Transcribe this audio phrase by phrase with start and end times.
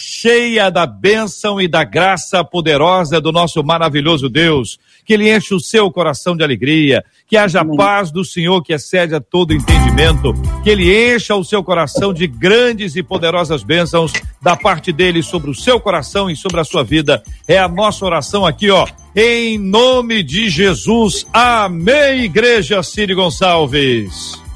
[0.00, 5.58] cheia da bênção e da graça poderosa do nosso maravilhoso Deus, que Ele enche o
[5.58, 7.76] seu coração de alegria, que haja Amém.
[7.76, 12.28] paz do Senhor que excede a todo entendimento, que Ele encha o seu coração de
[12.28, 16.84] grandes e poderosas bênçãos da parte dele sobre o seu coração e sobre a sua
[16.84, 17.20] vida.
[17.48, 18.86] É a nossa oração aqui, ó.
[19.16, 21.26] Em nome de Jesus.
[21.32, 24.47] Amém, Igreja Ciro Gonçalves.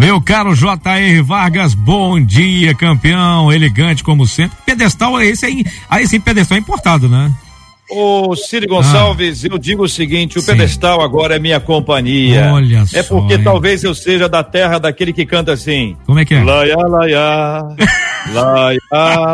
[0.00, 1.20] Meu caro J.R.
[1.20, 4.56] Vargas, bom dia, campeão, elegante como sempre.
[4.64, 5.62] Pedestal, esse aí,
[6.08, 7.30] sim, pedestal é importado, né?
[7.90, 9.48] Ô, Ciro Gonçalves, ah.
[9.50, 10.52] eu digo o seguinte: o Sim.
[10.52, 12.52] pedestal agora é minha companhia.
[12.52, 12.98] Olha é só.
[12.98, 13.42] É porque hein?
[13.42, 15.96] talvez eu seja da terra daquele que canta assim.
[16.06, 16.42] Como é que é?
[16.42, 17.62] Laia, laia.
[18.32, 18.78] laia,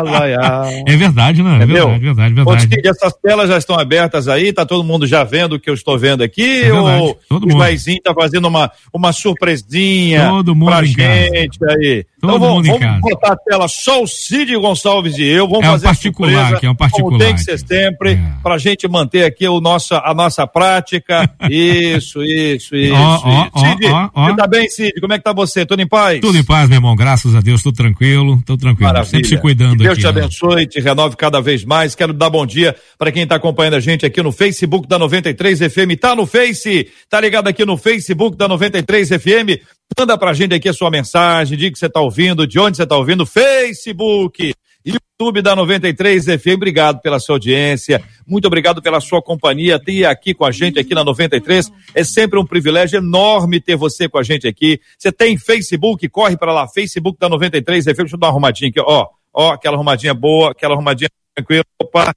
[0.03, 0.83] laia.
[0.87, 1.55] É verdade, né?
[1.61, 2.67] É verdade, verdade, verdade.
[2.67, 5.73] Ô, essas telas já estão abertas aí, tá todo mundo já vendo o que eu
[5.73, 6.63] estou vendo aqui?
[6.63, 12.05] É ou todo o Maisinho tá fazendo uma, uma surpresinha todo mundo pra gente aí?
[12.19, 15.47] Todo então vamos, vamos botar a tela só o Cid Gonçalves e eu.
[15.47, 17.09] Vamos é fazer um particular, surpresa, que é um particular.
[17.11, 18.13] Como tem que ser sempre.
[18.13, 21.29] É para a gente manter aqui o nosso, a nossa prática.
[21.51, 22.93] Isso, isso, isso.
[22.93, 24.93] Ó, ó, Cid, ó, ó, tá bem, Cid?
[25.01, 25.65] Como é que tá você?
[25.65, 26.21] Tudo em paz?
[26.21, 26.95] Tudo em paz, meu irmão.
[26.95, 28.87] Graças a Deus, tudo tranquilo, tudo tranquilo.
[28.87, 29.09] Maravilha.
[29.09, 30.09] Sempre se cuidando Deus aqui, te né?
[30.09, 31.93] abençoe, te renove cada vez mais.
[31.93, 35.59] Quero dar bom dia para quem está acompanhando a gente aqui no Facebook da 93
[35.59, 35.99] FM.
[35.99, 36.87] Tá no Face?
[37.09, 39.61] Tá ligado aqui no Facebook da 93 FM?
[39.97, 42.85] Manda pra gente aqui a sua mensagem, diga que você tá ouvindo, de onde você
[42.85, 44.53] tá ouvindo, Facebook.
[44.85, 50.33] YouTube da 93 FM, obrigado pela sua audiência, muito obrigado pela sua companhia, ter aqui
[50.33, 54.23] com a gente aqui na 93, é sempre um privilégio enorme ter você com a
[54.23, 54.79] gente aqui.
[54.97, 58.69] Você tem Facebook, corre para lá, Facebook da 93 FM, deixa eu dar uma arrumadinha
[58.69, 62.13] aqui, ó, ó, aquela arrumadinha boa, aquela arrumadinha tranquila, opa,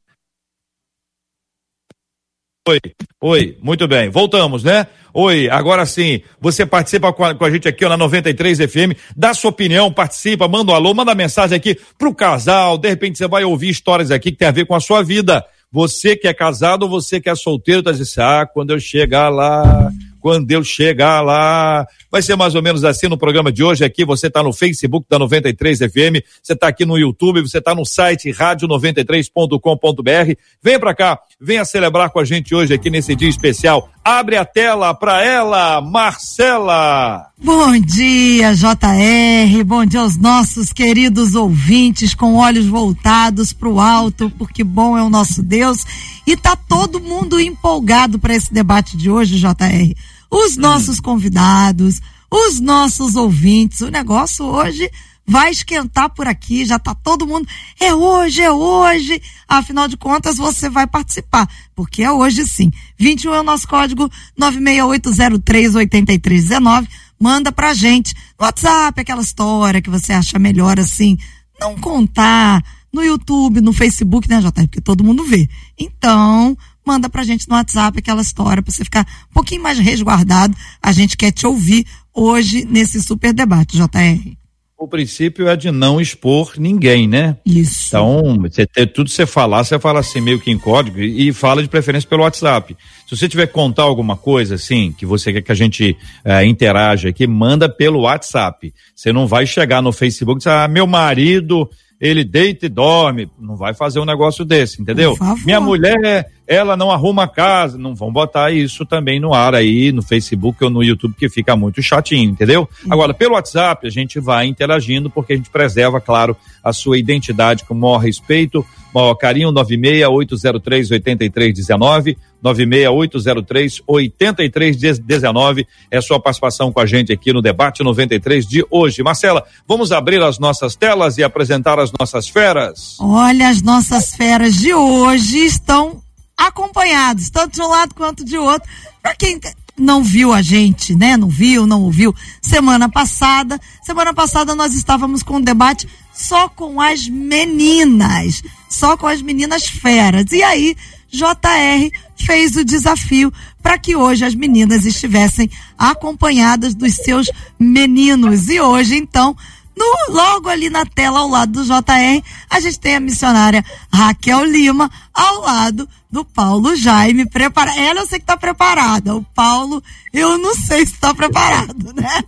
[2.68, 2.78] Oi,
[3.22, 4.10] oi, muito bem.
[4.10, 4.86] Voltamos, né?
[5.14, 8.92] Oi, agora sim, você participa com a, com a gente aqui ó, na 93 FM,
[9.16, 13.26] dá sua opinião, participa, manda um alô, manda mensagem aqui pro casal, de repente você
[13.26, 15.42] vai ouvir histórias aqui que tem a ver com a sua vida.
[15.72, 19.90] Você que é casado você que é solteiro, tá dizendo, ah, quando eu chegar lá,
[20.20, 21.86] quando eu chegar lá.
[22.10, 24.04] Vai ser mais ou menos assim no programa de hoje aqui.
[24.04, 27.84] Você está no Facebook da 93 FM, você está aqui no YouTube, você está no
[27.84, 30.34] site rádio93.com.br.
[30.62, 33.88] Vem para cá, venha celebrar com a gente hoje aqui nesse dia especial.
[34.04, 37.26] Abre a tela para ela, Marcela.
[37.42, 39.64] Bom dia, JR.
[39.64, 45.02] Bom dia aos nossos queridos ouvintes com olhos voltados para o alto, porque bom é
[45.02, 45.84] o nosso Deus.
[46.26, 49.94] E tá todo mundo empolgado para esse debate de hoje, JR
[50.30, 51.02] os nossos hum.
[51.02, 52.00] convidados,
[52.30, 53.80] os nossos ouvintes.
[53.80, 54.88] O negócio hoje
[55.30, 57.46] vai esquentar por aqui, já tá todo mundo.
[57.78, 59.22] É hoje, é hoje.
[59.46, 62.68] Afinal de contas, você vai participar, porque é hoje sim.
[62.98, 66.88] 21 é o nosso código 968038319.
[67.18, 71.16] Manda pra gente no WhatsApp aquela história que você acha melhor assim,
[71.60, 72.60] não contar
[72.92, 74.50] no YouTube, no Facebook, né, JR?
[74.50, 75.48] Porque todo mundo vê.
[75.78, 80.56] Então, manda pra gente no WhatsApp aquela história para você ficar um pouquinho mais resguardado.
[80.82, 84.39] A gente quer te ouvir hoje nesse super debate, JR.
[84.80, 87.36] O princípio é de não expor ninguém, né?
[87.44, 87.88] Isso.
[87.88, 91.62] Então, você ter tudo você falar, você fala assim meio que em código e fala
[91.62, 92.74] de preferência pelo WhatsApp.
[93.06, 96.46] Se você tiver que contar alguma coisa assim, que você quer que a gente é,
[96.46, 98.72] interaja aqui, manda pelo WhatsApp.
[98.96, 101.68] Você não vai chegar no Facebook e dizer, ah, meu marido
[102.00, 103.28] ele deita e dorme.
[103.38, 105.14] Não vai fazer um negócio desse, entendeu?
[105.44, 107.76] Minha mulher, ela não arruma casa.
[107.76, 111.54] Não vão botar isso também no ar aí, no Facebook ou no YouTube, que fica
[111.54, 112.66] muito chatinho, entendeu?
[112.88, 116.34] Agora, pelo WhatsApp, a gente vai interagindo, porque a gente preserva, claro,
[116.64, 118.64] a sua identidade com o maior respeito,
[118.94, 127.82] maior carinho, 96803 8319 96803 8319 é sua participação com a gente aqui no debate
[127.82, 129.02] 93 de hoje.
[129.02, 132.96] Marcela, vamos abrir as nossas telas e apresentar as nossas feras.
[133.00, 136.02] Olha, as nossas feras de hoje estão
[136.36, 138.68] acompanhados, tanto de um lado quanto de outro.
[139.02, 139.38] Para quem
[139.80, 141.16] não viu a gente, né?
[141.16, 142.14] Não viu, não ouviu.
[142.40, 149.06] Semana passada, semana passada nós estávamos com um debate só com as meninas, só com
[149.06, 150.26] as meninas feras.
[150.32, 150.76] E aí,
[151.10, 153.32] JR fez o desafio
[153.62, 158.48] para que hoje as meninas estivessem acompanhadas dos seus meninos.
[158.48, 159.36] E hoje, então,
[159.76, 164.44] No, logo ali na tela, ao lado do JR, a gente tem a missionária Raquel
[164.44, 167.74] Lima, ao lado do Paulo Jaime, prepara.
[167.76, 169.14] Ela eu sei que está preparada.
[169.14, 172.24] O Paulo, eu não sei se está preparado, né?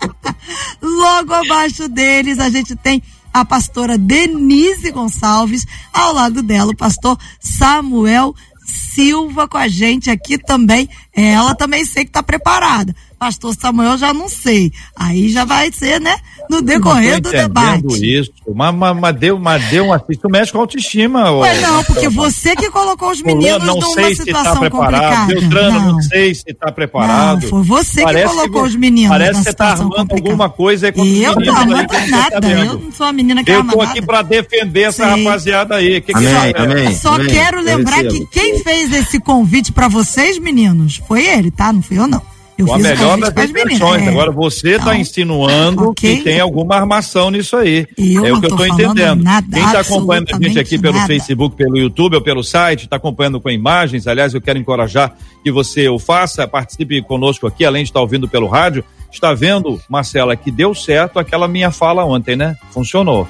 [0.80, 3.02] logo abaixo deles, a gente tem
[3.32, 8.34] a pastora Denise Gonçalves, ao lado dela, o pastor Samuel
[8.64, 10.88] Silva com a gente aqui também.
[11.12, 12.94] Ela também sei que está preparada.
[13.24, 14.70] Pastor Samuel já não sei.
[14.94, 16.14] Aí já vai ser, né?
[16.50, 18.18] No decorrer do debate.
[18.18, 18.30] isso.
[18.54, 21.30] Mas, mas, mas deu, mas deu uma, isso mexe com a autoestima.
[21.30, 25.26] Ué, não, porque você que colocou os meninos não numa sei situação se tá complicada.
[25.34, 25.92] Beltrano, não.
[25.92, 27.40] não sei se está preparado.
[27.40, 30.30] Não, foi você parece que colocou que, os meninos Parece que você está armando complicada.
[30.30, 32.40] alguma coisa aí com Eu não armando nada.
[32.42, 35.24] Tá eu não sou a menina que Eu estou aqui para defender essa sei.
[35.24, 36.02] rapaziada aí.
[36.02, 37.28] Que amém, que amém, Só amém.
[37.28, 41.72] quero lembrar que quem fez esse convite para vocês, meninos, foi ele, tá?
[41.72, 42.33] Não fui eu, não.
[42.56, 44.02] Eu com a melhor das intenções.
[44.02, 44.08] É.
[44.08, 46.18] Agora você está então, insinuando okay.
[46.18, 47.86] que tem alguma armação nisso aí.
[47.98, 49.22] Eu é o que eu estou entendendo.
[49.22, 51.06] Nada, Quem está acompanhando a gente aqui pelo nada.
[51.06, 54.06] Facebook, pelo YouTube ou pelo site, está acompanhando com imagens.
[54.06, 58.28] Aliás, eu quero encorajar que você o faça, participe conosco aqui, além de estar ouvindo
[58.28, 58.84] pelo rádio.
[59.10, 62.56] Está vendo, Marcela, que deu certo aquela minha fala ontem, né?
[62.70, 63.28] Funcionou.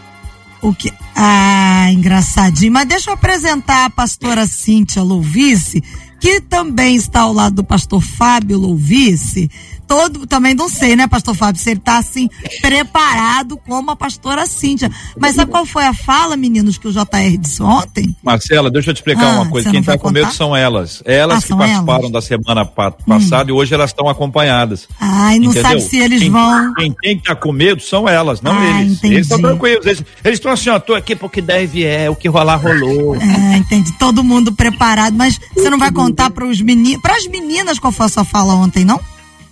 [0.63, 0.91] O que?
[1.15, 2.73] Ah, engraçadinho.
[2.73, 5.83] Mas deixa eu apresentar a pastora Cíntia Louvice
[6.25, 9.51] que também está ao lado do pastor Fábio Louvice,
[9.87, 12.29] todo, também não sei, né, pastor Fábio, se ele está assim,
[12.61, 14.91] preparado como a pastora Cíntia.
[15.19, 18.17] Mas sabe qual foi a fala, meninos, que o JR disse ontem?
[18.23, 19.71] Marcela, deixa eu te explicar ah, uma coisa.
[19.71, 21.03] Quem está com medo são elas.
[21.05, 22.13] Elas ah, que participaram elas?
[22.13, 23.57] da semana passada hum.
[23.57, 24.89] e hoje elas estão acompanhadas.
[25.01, 25.63] Ai, não entendeu?
[25.63, 26.75] sabe se eles quem, vão.
[26.75, 28.99] Quem tem que estar tá com medo são elas, não ah, eles.
[28.99, 29.15] Entendi.
[29.15, 29.87] Eles estão tranquilos.
[29.87, 33.17] Eles estão assim, ó, tô aqui porque deve é, o que rolar rolou.
[33.21, 33.93] Ah, entendi.
[33.99, 37.93] Todo mundo preparado, mas você não vai contar para os meninos, para as meninas qual
[37.93, 39.01] foi a sua fala ontem, não?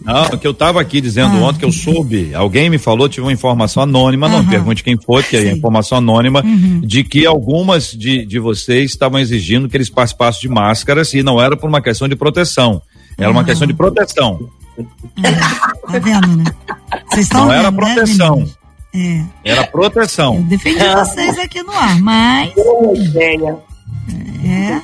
[0.05, 1.49] Não, que eu estava aqui dizendo ah.
[1.49, 5.23] ontem que eu soube, alguém me falou, tive uma informação anônima, não pergunte quem foi,
[5.23, 6.81] que é informação anônima, uhum.
[6.81, 11.41] de que algumas de, de vocês estavam exigindo que eles participassem de máscaras e não
[11.41, 12.83] era por uma questão de proteção,
[13.17, 14.49] era uma questão de proteção.
[15.91, 16.45] tá vendo, né?
[17.11, 18.37] Vocês estão Não vendo, era proteção.
[18.37, 18.47] Né,
[19.45, 19.53] é.
[19.53, 20.37] Era proteção.
[20.37, 22.53] Eu defendi vocês aqui no ar, mas.
[24.53, 24.83] É.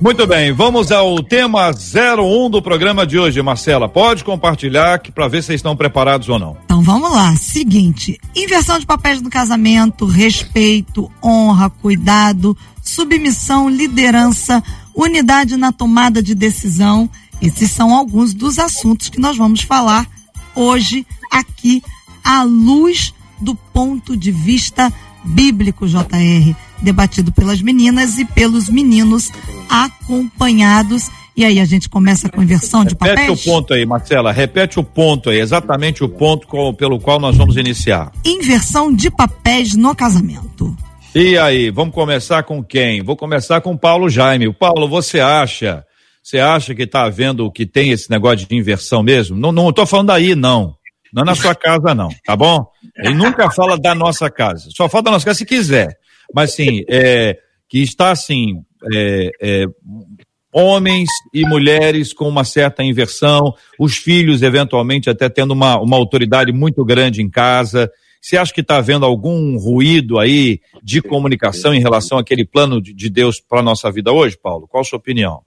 [0.00, 3.86] Muito bem, vamos ao tema 01 do programa de hoje, Marcela.
[3.86, 6.56] Pode compartilhar para ver se estão preparados ou não.
[6.64, 7.36] Então vamos lá.
[7.36, 14.62] Seguinte: inversão de papéis no casamento, respeito, honra, cuidado, submissão, liderança,
[14.94, 17.08] unidade na tomada de decisão.
[17.42, 20.08] Esses são alguns dos assuntos que nós vamos falar
[20.54, 21.82] hoje aqui
[22.24, 24.90] à luz do ponto de vista
[25.22, 29.30] bíblico, JR, debatido pelas meninas e pelos meninos
[29.68, 31.10] acompanhados.
[31.36, 33.20] E aí a gente começa com inversão de papéis?
[33.20, 37.18] Repete o ponto aí, Marcela, repete o ponto aí, exatamente o ponto com, pelo qual
[37.18, 38.12] nós vamos iniciar.
[38.24, 40.76] Inversão de papéis no casamento.
[41.14, 43.02] E aí, vamos começar com quem?
[43.02, 44.52] Vou começar com Paulo Jaime.
[44.52, 45.84] Paulo, você acha,
[46.22, 49.36] você acha que está havendo que tem esse negócio de inversão mesmo?
[49.36, 50.76] Não, não tô falando aí, não.
[51.12, 52.64] Não é na sua casa, não, tá bom?
[52.96, 54.68] Ele nunca fala da nossa casa.
[54.70, 55.98] Só fala da nossa casa se quiser.
[56.34, 57.38] Mas, assim, é,
[57.68, 58.62] que está, assim,
[58.92, 59.66] é, é,
[60.52, 66.52] homens e mulheres com uma certa inversão, os filhos, eventualmente, até tendo uma, uma autoridade
[66.52, 67.90] muito grande em casa.
[68.20, 73.08] Você acha que está havendo algum ruído aí de comunicação em relação àquele plano de
[73.08, 74.68] Deus para a nossa vida hoje, Paulo?
[74.68, 75.40] Qual a sua opinião?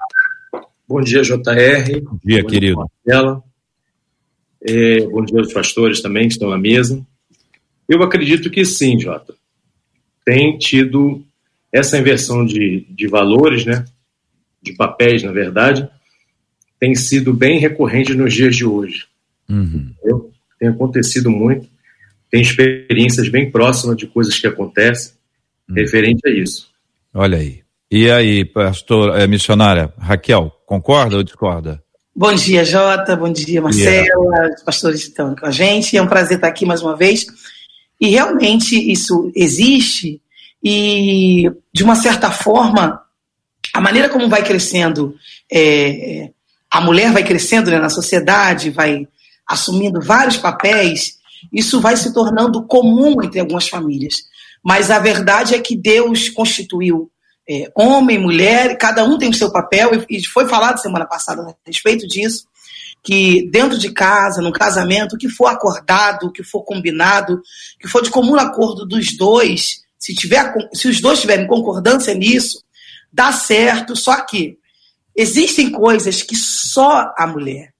[0.87, 2.01] Bom dia, JR.
[2.01, 2.91] Bom dia, Bom querido.
[3.05, 3.41] Dia,
[4.65, 7.05] é, bom dia aos pastores também que estão na mesa.
[7.87, 9.35] Eu acredito que sim, Jota.
[10.25, 11.23] Tem tido
[11.71, 13.85] essa inversão de, de valores, né?
[14.61, 15.89] De papéis, na verdade,
[16.79, 19.05] tem sido bem recorrente nos dias de hoje.
[19.49, 19.93] Uhum.
[20.59, 21.67] Tem acontecido muito.
[22.29, 25.13] Tem experiências bem próximas de coisas que acontecem
[25.67, 25.75] uhum.
[25.75, 26.69] referente a isso.
[27.13, 27.61] Olha aí.
[27.91, 31.83] E aí, pastor, é, missionária Raquel, concorda ou discorda?
[32.15, 33.15] Bom dia, Jota.
[33.15, 34.05] Bom dia, Marcela.
[34.05, 34.55] Yeah.
[34.55, 35.95] Os pastores estão com a gente.
[35.95, 37.25] É um prazer estar aqui mais uma vez.
[37.99, 40.21] E realmente isso existe
[40.63, 43.01] e, de uma certa forma,
[43.73, 45.15] a maneira como vai crescendo,
[45.51, 46.29] é,
[46.71, 49.07] a mulher vai crescendo né, na sociedade, vai
[49.47, 51.17] assumindo vários papéis,
[51.51, 54.23] isso vai se tornando comum entre algumas famílias.
[54.63, 57.11] Mas a verdade é que Deus constituiu
[57.47, 61.55] é, homem, mulher, cada um tem o seu papel, e foi falado semana passada a
[61.67, 62.45] respeito disso,
[63.03, 67.41] que dentro de casa, no casamento, o que for acordado, o que for combinado,
[67.77, 72.63] que for de comum acordo dos dois, se, tiver, se os dois tiverem concordância nisso,
[73.11, 74.57] dá certo, só que
[75.13, 77.73] existem coisas que só a mulher,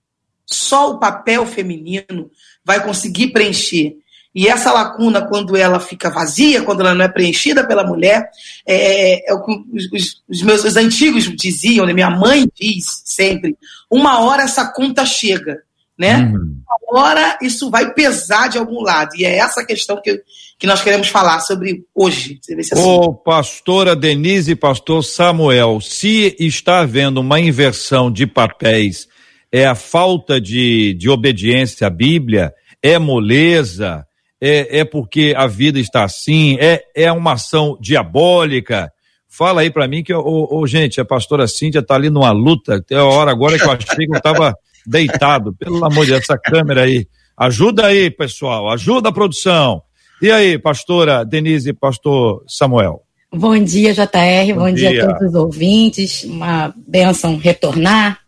[0.45, 2.29] só o papel feminino
[2.63, 3.95] vai conseguir preencher.
[4.35, 8.29] E essa lacuna, quando ela fica vazia, quando ela não é preenchida pela mulher,
[8.65, 11.93] é, é o que os, os, meus os antigos diziam, né?
[11.93, 13.55] minha mãe diz sempre:
[13.89, 15.59] uma hora essa conta chega,
[15.97, 16.17] né?
[16.17, 16.57] Uhum.
[16.89, 19.15] Uma hora isso vai pesar de algum lado.
[19.15, 20.23] E é essa questão que,
[20.57, 22.39] que nós queremos falar sobre hoje.
[22.75, 29.07] Ô, pastora Denise e pastor Samuel, se está havendo uma inversão de papéis,
[29.51, 34.03] é a falta de, de obediência à Bíblia, é moleza
[34.45, 36.57] é, é porque a vida está assim?
[36.59, 38.91] É, é uma ação diabólica?
[39.29, 42.81] Fala aí para mim que, oh, oh, gente, a pastora Cíntia tá ali numa luta.
[42.81, 44.53] Tem a hora agora que eu achei que eu tava
[44.85, 45.53] deitado.
[45.53, 47.07] Pelo amor de Deus, essa câmera aí.
[47.37, 48.69] Ajuda aí, pessoal.
[48.69, 49.81] Ajuda a produção.
[50.21, 53.01] E aí, pastora Denise e pastor Samuel?
[53.33, 54.53] Bom dia, JR.
[54.53, 54.89] Bom, Bom dia.
[54.89, 55.05] dia.
[55.05, 56.25] a todos os ouvintes.
[56.25, 58.19] Uma benção retornar.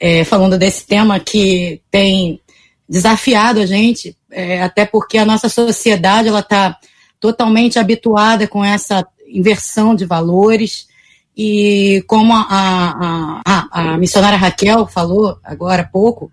[0.00, 2.40] É, falando desse tema que tem
[2.88, 6.78] desafiado a gente, é, até porque a nossa sociedade ela está
[7.20, 10.86] totalmente habituada com essa inversão de valores
[11.36, 16.32] e como a, a, a, a missionária Raquel falou agora há pouco,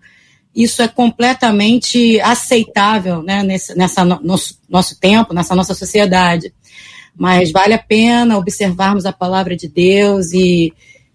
[0.54, 6.52] isso é completamente aceitável né, nesse nessa no, nosso, nosso tempo, nessa nossa sociedade.
[7.14, 10.72] Mas vale a pena observarmos a palavra de Deus e,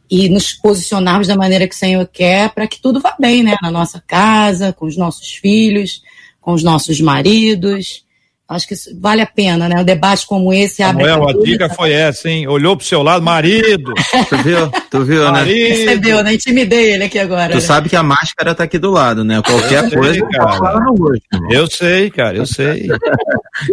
[0.09, 3.55] e nos posicionarmos da maneira que o Senhor quer para que tudo vá bem, né?
[3.61, 6.01] Na nossa casa, com os nossos filhos,
[6.41, 8.03] com os nossos maridos.
[8.51, 9.79] Acho que vale a pena, né?
[9.79, 11.05] Um debate como esse abre.
[11.05, 12.49] Samuel, a, a dica foi essa, hein?
[12.49, 13.93] Olhou pro seu lado, marido.
[14.27, 14.69] tu viu?
[14.89, 15.31] Tu viu, né?
[15.31, 15.69] marido.
[15.69, 15.85] né?
[15.85, 16.33] Percebeu, né?
[16.33, 17.51] Intimidei ele aqui agora.
[17.51, 17.61] Tu né?
[17.61, 19.41] sabe que a máscara tá aqui do lado, né?
[19.41, 20.13] Qualquer eu coisa.
[20.19, 21.47] Sei, cara.
[21.49, 22.89] Eu sei, cara, eu sei.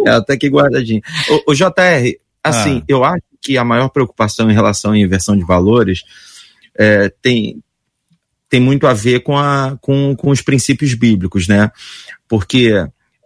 [0.05, 1.01] Ela tá aqui guardadinha.
[1.29, 2.85] O, o JR, assim, ah.
[2.87, 6.03] eu acho que a maior preocupação em relação à inversão de valores
[6.77, 7.61] é, tem,
[8.49, 11.69] tem muito a ver com, a, com, com os princípios bíblicos, né?
[12.29, 12.71] Porque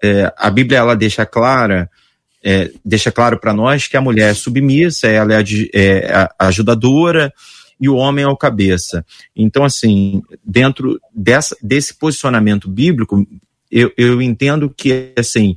[0.03, 1.87] é, a Bíblia ela deixa clara,
[2.43, 5.43] é, deixa claro para nós que a mulher é submissa, ela é,
[5.73, 7.31] é ajudadora
[7.79, 9.05] e o homem é o cabeça.
[9.35, 13.27] Então, assim, dentro dessa, desse posicionamento bíblico,
[13.69, 15.55] eu, eu entendo que, assim,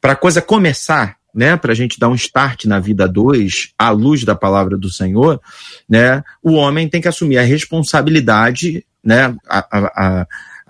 [0.00, 3.90] para a coisa começar, né, para a gente dar um start na vida dois, à
[3.90, 5.40] luz da palavra do Senhor,
[5.88, 10.26] né, o homem tem que assumir a responsabilidade, né, a, a, a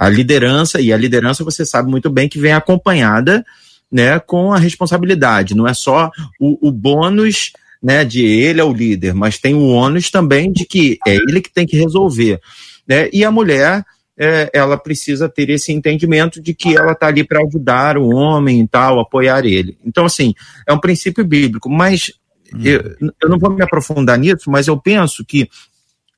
[0.09, 3.45] liderança, e a liderança você sabe muito bem que vem acompanhada,
[3.91, 6.11] né, com a responsabilidade, não é só
[6.41, 10.65] o, o bônus, né, de ele é o líder, mas tem o ônus também de
[10.65, 12.41] que é ele que tem que resolver,
[12.87, 13.85] né, e a mulher,
[14.19, 18.61] é, ela precisa ter esse entendimento de que ela está ali para ajudar o homem
[18.61, 19.76] e tal, apoiar ele.
[19.85, 20.35] Então, assim,
[20.67, 22.11] é um princípio bíblico, mas
[22.55, 22.61] hum.
[22.65, 25.49] eu, eu não vou me aprofundar nisso, mas eu penso que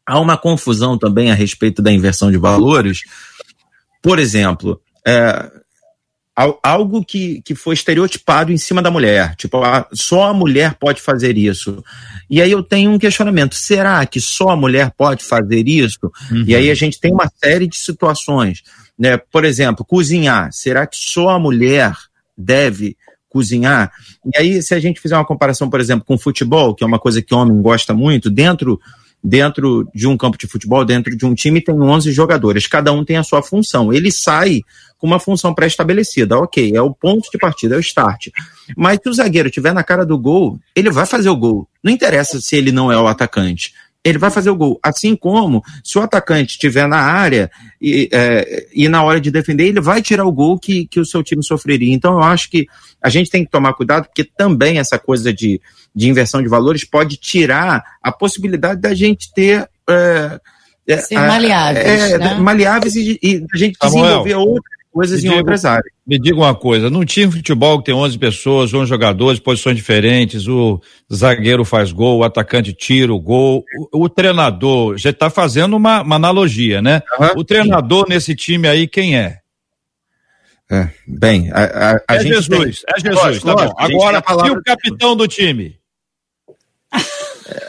[0.06, 3.02] há uma confusão também a respeito da inversão de valores.
[4.02, 5.50] Por exemplo, é,
[6.62, 9.34] algo que, que foi estereotipado em cima da mulher.
[9.36, 11.82] Tipo, a, só a mulher pode fazer isso.
[12.30, 16.12] E aí eu tenho um questionamento: será que só a mulher pode fazer isso?
[16.30, 16.44] Uhum.
[16.46, 18.62] E aí a gente tem uma série de situações.
[18.96, 19.16] Né?
[19.16, 20.52] Por exemplo, cozinhar.
[20.52, 21.92] Será que só a mulher
[22.36, 22.96] deve
[23.28, 23.90] cozinhar?
[24.24, 26.98] E aí, se a gente fizer uma comparação, por exemplo, com futebol, que é uma
[26.98, 28.80] coisa que o homem gosta muito, dentro
[29.22, 33.04] dentro de um campo de futebol, dentro de um time, tem 11 jogadores, cada um
[33.04, 33.92] tem a sua função.
[33.92, 34.60] Ele sai
[34.96, 38.28] com uma função pré-estabelecida, ok, é o ponto de partida, é o start.
[38.76, 41.68] Mas se o zagueiro estiver na cara do gol, ele vai fazer o gol.
[41.82, 43.72] Não interessa se ele não é o atacante
[44.04, 44.78] ele vai fazer o gol.
[44.82, 47.50] Assim como se o atacante estiver na área
[47.80, 51.04] e, é, e na hora de defender, ele vai tirar o gol que, que o
[51.04, 51.92] seu time sofreria.
[51.92, 52.66] Então eu acho que
[53.02, 55.60] a gente tem que tomar cuidado, porque também essa coisa de
[55.98, 59.68] de inversão de valores pode tirar a possibilidade da gente ter.
[59.90, 60.40] É,
[60.86, 61.86] é Ser maleáveis.
[61.86, 62.34] É, né?
[62.34, 65.92] Maleáveis e, e a gente Samuel, desenvolver outras coisas em outras áreas.
[66.06, 69.76] Me diga uma coisa: num time de futebol que tem 11 pessoas, 11 jogadores, posições
[69.76, 70.80] diferentes, o
[71.12, 76.02] zagueiro faz gol, o atacante tira o gol, o, o treinador, já está fazendo uma,
[76.02, 77.02] uma, analogia, né?
[77.18, 77.28] Uhum.
[77.40, 79.38] O treinador nesse time aí, quem é?
[80.70, 82.60] É, bem, a, a, a é Jesus, tem...
[82.62, 83.72] é Jesus, tá bom.
[83.78, 85.78] Agora, e o capitão do time?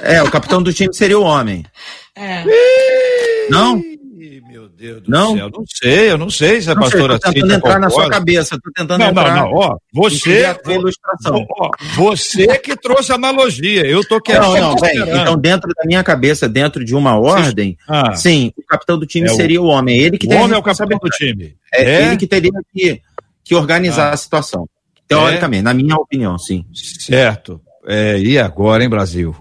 [0.01, 1.65] É, o capitão do time seria o homem.
[2.15, 2.43] É.
[3.49, 3.81] Não?
[4.79, 5.36] Deus do não?
[5.36, 7.79] céu, não sei, eu não sei se a não pastora sei, tô tentando entrar concorda.
[7.79, 9.36] na sua cabeça, tô tentando não, entrar.
[9.36, 11.45] Não, não, ó, você, ilustração.
[11.50, 14.53] Ó, você que trouxe a analogia, eu tô querendo.
[14.53, 18.63] Não, não, bem, então dentro da minha cabeça, dentro de uma ordem, ah, sim, o
[18.63, 21.09] capitão do time é seria o homem, ele que O homem é o capitão do
[21.09, 21.57] time.
[21.74, 22.05] É, é?
[22.05, 23.01] ele que teria que,
[23.43, 24.13] que organizar ah.
[24.13, 24.65] a situação.
[25.09, 25.63] Teoricamente, é?
[25.63, 26.65] na minha opinião, sim.
[26.74, 27.59] Certo.
[27.86, 29.36] É, e agora, hein, Brasil?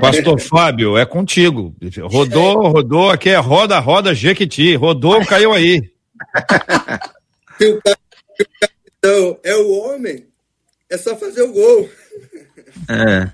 [0.00, 1.74] Pastor Fábio, é contigo.
[2.10, 4.74] Rodou, rodou, aqui é roda, roda, Jequiti.
[4.74, 5.80] Rodou, caiu aí.
[7.60, 7.80] O
[8.98, 10.24] Então, é o homem,
[10.90, 11.88] é só fazer o gol.
[12.88, 13.30] É.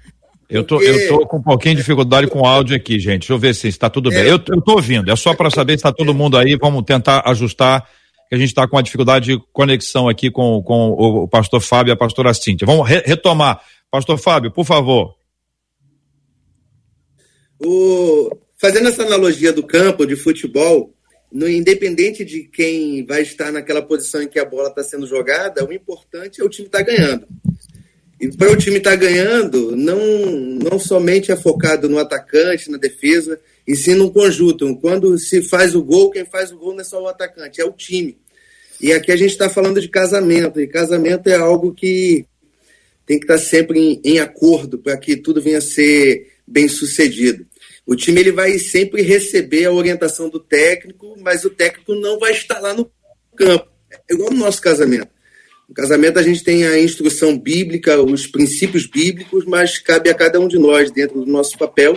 [0.49, 3.21] Eu tô, eu tô com um pouquinho de dificuldade com o áudio aqui, gente.
[3.21, 4.19] Deixa eu ver se está tudo bem.
[4.19, 4.33] É.
[4.33, 6.57] Eu, eu tô ouvindo, é só para saber se está todo mundo aí.
[6.61, 7.87] Vamos tentar ajustar,
[8.29, 11.61] que a gente está com uma dificuldade de conexão aqui com, com o, o pastor
[11.61, 12.67] Fábio e a pastora Cíntia.
[12.67, 13.61] Vamos re retomar.
[13.93, 15.15] Pastor Fábio, por favor.
[17.63, 20.95] O, fazendo essa analogia do campo de futebol,
[21.31, 25.65] no independente de quem vai estar naquela posição em que a bola está sendo jogada,
[25.65, 27.27] o importante é o time estar tá ganhando.
[28.21, 29.99] E para o time estar tá ganhando, não,
[30.71, 34.77] não somente é focado no atacante, na defesa, e sim no conjunto.
[34.77, 37.65] Quando se faz o gol, quem faz o gol não é só o atacante, é
[37.65, 38.19] o time.
[38.81, 42.27] E aqui a gente está falando de casamento, e casamento é algo que
[43.07, 46.69] tem que estar tá sempre em, em acordo para que tudo venha a ser bem
[46.69, 47.47] sucedido.
[47.87, 52.33] O time ele vai sempre receber a orientação do técnico, mas o técnico não vai
[52.33, 52.91] estar lá no
[53.37, 53.69] campo.
[54.09, 55.09] É igual no nosso casamento.
[55.69, 60.41] No casamento a gente tem a instrução bíblica, os princípios bíblicos, mas cabe a cada
[60.41, 61.97] um de nós, dentro do nosso papel,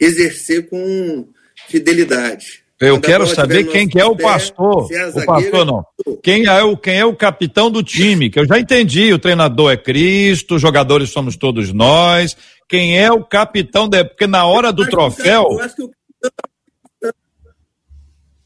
[0.00, 1.28] exercer com
[1.68, 2.64] fidelidade.
[2.80, 4.88] Eu quero saber quem que é o pastor.
[4.92, 5.84] É o pastor não.
[6.22, 8.28] Quem é o, quem é o capitão do time?
[8.28, 9.12] Que eu já entendi.
[9.12, 12.36] O treinador é Cristo, os jogadores somos todos nós.
[12.68, 13.88] Quem é o capitão?
[13.88, 14.04] De...
[14.04, 15.46] Porque na hora do troféu.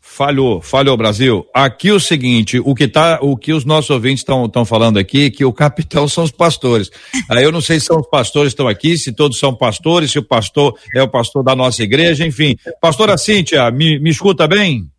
[0.00, 1.46] Falhou, falhou Brasil.
[1.54, 5.44] Aqui o seguinte, o que tá, o que os nossos ouvintes estão falando aqui, que
[5.44, 6.90] o capitão são os pastores.
[7.30, 10.10] Aí eu não sei se são os pastores que estão aqui, se todos são pastores,
[10.10, 12.56] se o pastor é o pastor da nossa igreja, enfim.
[12.80, 14.90] Pastora Cíntia, me, me escuta bem?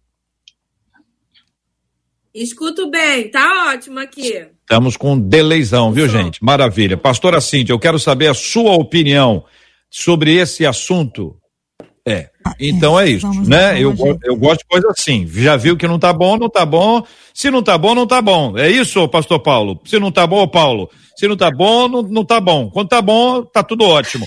[2.34, 4.48] Escuto bem, tá ótimo aqui.
[4.62, 6.44] Estamos com um deleizão, viu, gente?
[6.44, 6.96] Maravilha.
[6.96, 9.44] Pastora Cíntia, eu quero saber a sua opinião
[9.90, 11.40] sobre esse assunto
[12.10, 12.30] é.
[12.60, 13.80] Então é, é isso, né?
[13.80, 13.94] Eu,
[14.24, 15.28] eu gosto de coisa assim.
[15.28, 17.04] Já viu que não tá bom, não tá bom.
[17.34, 18.58] Se não tá bom, não tá bom.
[18.58, 19.80] É isso, pastor Paulo?
[19.86, 20.90] Se não tá bom, Paulo.
[21.16, 22.70] Se não tá bom, não, não tá bom.
[22.70, 24.26] Quando tá bom, tá tudo ótimo.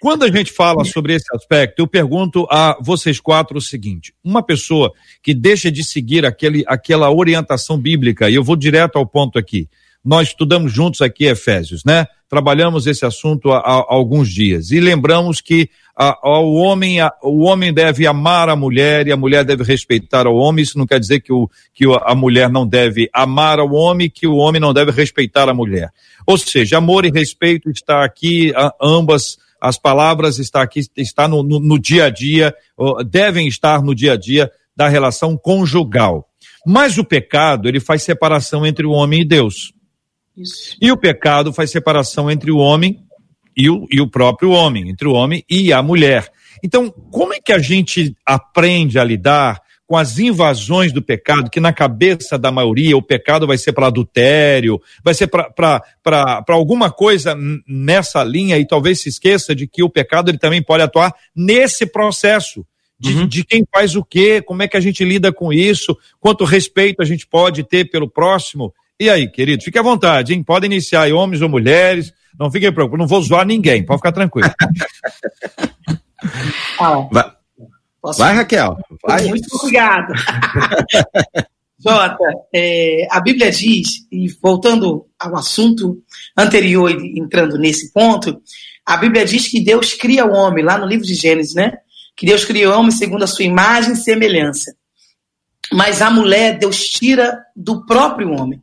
[0.00, 4.42] Quando a gente fala sobre esse aspecto, eu pergunto a vocês quatro o seguinte: uma
[4.42, 4.90] pessoa
[5.22, 9.68] que deixa de seguir aquele, aquela orientação bíblica, e eu vou direto ao ponto aqui.
[10.02, 12.06] Nós estudamos juntos aqui Efésios, né?
[12.30, 17.12] Trabalhamos esse assunto há, há alguns dias e lembramos que a, a, o, homem, a,
[17.22, 20.62] o homem deve amar a mulher e a mulher deve respeitar o homem.
[20.62, 24.26] Isso não quer dizer que, o, que a mulher não deve amar ao homem, que
[24.26, 25.90] o homem não deve respeitar a mulher.
[26.26, 31.60] Ou seja, amor e respeito está aqui, ambas as palavras está aqui, está no, no,
[31.60, 32.54] no dia a dia,
[33.08, 36.28] devem estar no dia a dia da relação conjugal.
[36.66, 39.72] Mas o pecado, ele faz separação entre o homem e Deus.
[40.36, 40.76] Isso.
[40.80, 43.02] E o pecado faz separação entre o homem
[43.56, 46.30] e o, e o próprio homem, entre o homem e a mulher.
[46.62, 49.60] Então, como é que a gente aprende a lidar
[49.90, 53.88] com as invasões do pecado, que na cabeça da maioria o pecado vai ser para
[53.88, 55.82] adultério, vai ser para
[56.46, 60.84] alguma coisa nessa linha, e talvez se esqueça de que o pecado ele também pode
[60.84, 62.64] atuar nesse processo.
[63.00, 63.26] De, uhum.
[63.26, 67.02] de quem faz o quê, como é que a gente lida com isso, quanto respeito
[67.02, 68.72] a gente pode ter pelo próximo.
[69.00, 70.42] E aí, querido, fique à vontade, hein?
[70.44, 74.12] Podem iniciar aí, homens ou mulheres, não fiquem preocupados, não vou zoar ninguém, pode ficar
[74.12, 74.52] tranquilo.
[76.78, 77.39] ah, vai,
[78.16, 78.76] vai, Raquel.
[79.02, 79.26] Vai.
[79.26, 80.14] Muito obrigada.
[81.82, 86.02] Jota, é, a Bíblia diz, e voltando ao assunto
[86.36, 88.42] anterior entrando nesse ponto,
[88.84, 91.72] a Bíblia diz que Deus cria o homem, lá no livro de Gênesis, né?
[92.14, 94.74] Que Deus cria o homem segundo a sua imagem e semelhança.
[95.72, 98.60] Mas a mulher, Deus tira do próprio homem.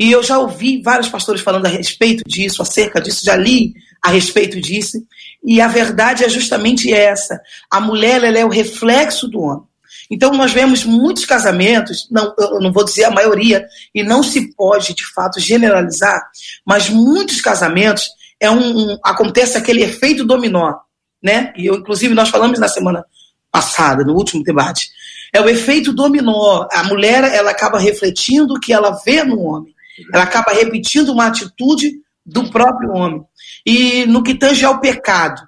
[0.00, 4.08] E eu já ouvi vários pastores falando a respeito disso, acerca disso, já li a
[4.08, 4.96] respeito disso.
[5.44, 7.38] E a verdade é justamente essa:
[7.70, 9.64] a mulher ela é o reflexo do homem.
[10.10, 14.54] Então, nós vemos muitos casamentos, não, eu não vou dizer a maioria, e não se
[14.54, 16.28] pode de fato generalizar,
[16.66, 18.08] mas muitos casamentos
[18.40, 20.76] é um, um acontece aquele efeito dominó,
[21.22, 21.52] né?
[21.56, 23.04] E eu, inclusive, nós falamos na semana
[23.52, 24.88] passada, no último debate.
[25.32, 26.66] É o efeito dominó.
[26.72, 29.74] A mulher ela acaba refletindo o que ela vê no homem.
[30.12, 33.22] Ela acaba repetindo uma atitude do próprio homem.
[33.64, 35.42] E no que tange ao pecado,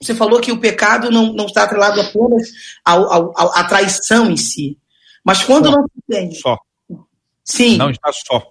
[0.00, 2.48] você falou que o pecado não, não está atrelado apenas
[2.84, 4.78] à traição em si.
[5.24, 6.34] Mas quando só, não se tem.
[6.34, 6.58] Só.
[7.44, 7.76] Sim.
[7.76, 8.42] Não está só.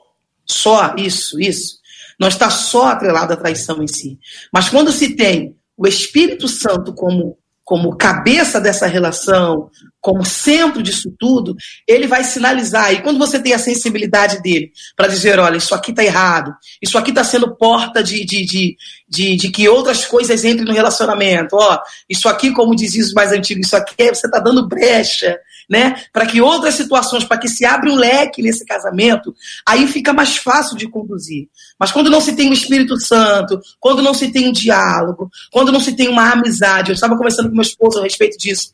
[0.45, 1.77] Só, isso, isso.
[2.19, 4.19] Não está só atrelado à traição em si.
[4.51, 11.13] Mas quando se tem o Espírito Santo como como cabeça dessa relação, como centro disso
[11.19, 11.53] tudo,
[11.86, 12.93] ele vai sinalizar.
[12.93, 16.97] E quando você tem a sensibilidade dele para dizer, olha, isso aqui está errado, isso
[16.97, 18.77] aqui está sendo porta de, de, de,
[19.10, 21.77] de, de que outras coisas entrem no relacionamento, ó,
[22.10, 25.38] isso aqui, como diziam os mais antigos, isso aqui é, você está dando brecha,
[25.69, 26.01] né?
[26.13, 30.38] Para que outras situações, para que se abra um leque nesse casamento, aí fica mais
[30.38, 31.47] fácil de conduzir.
[31.80, 35.71] Mas quando não se tem o Espírito Santo, quando não se tem um diálogo, quando
[35.71, 38.71] não se tem uma amizade, eu estava conversando com meu esposo a respeito disso,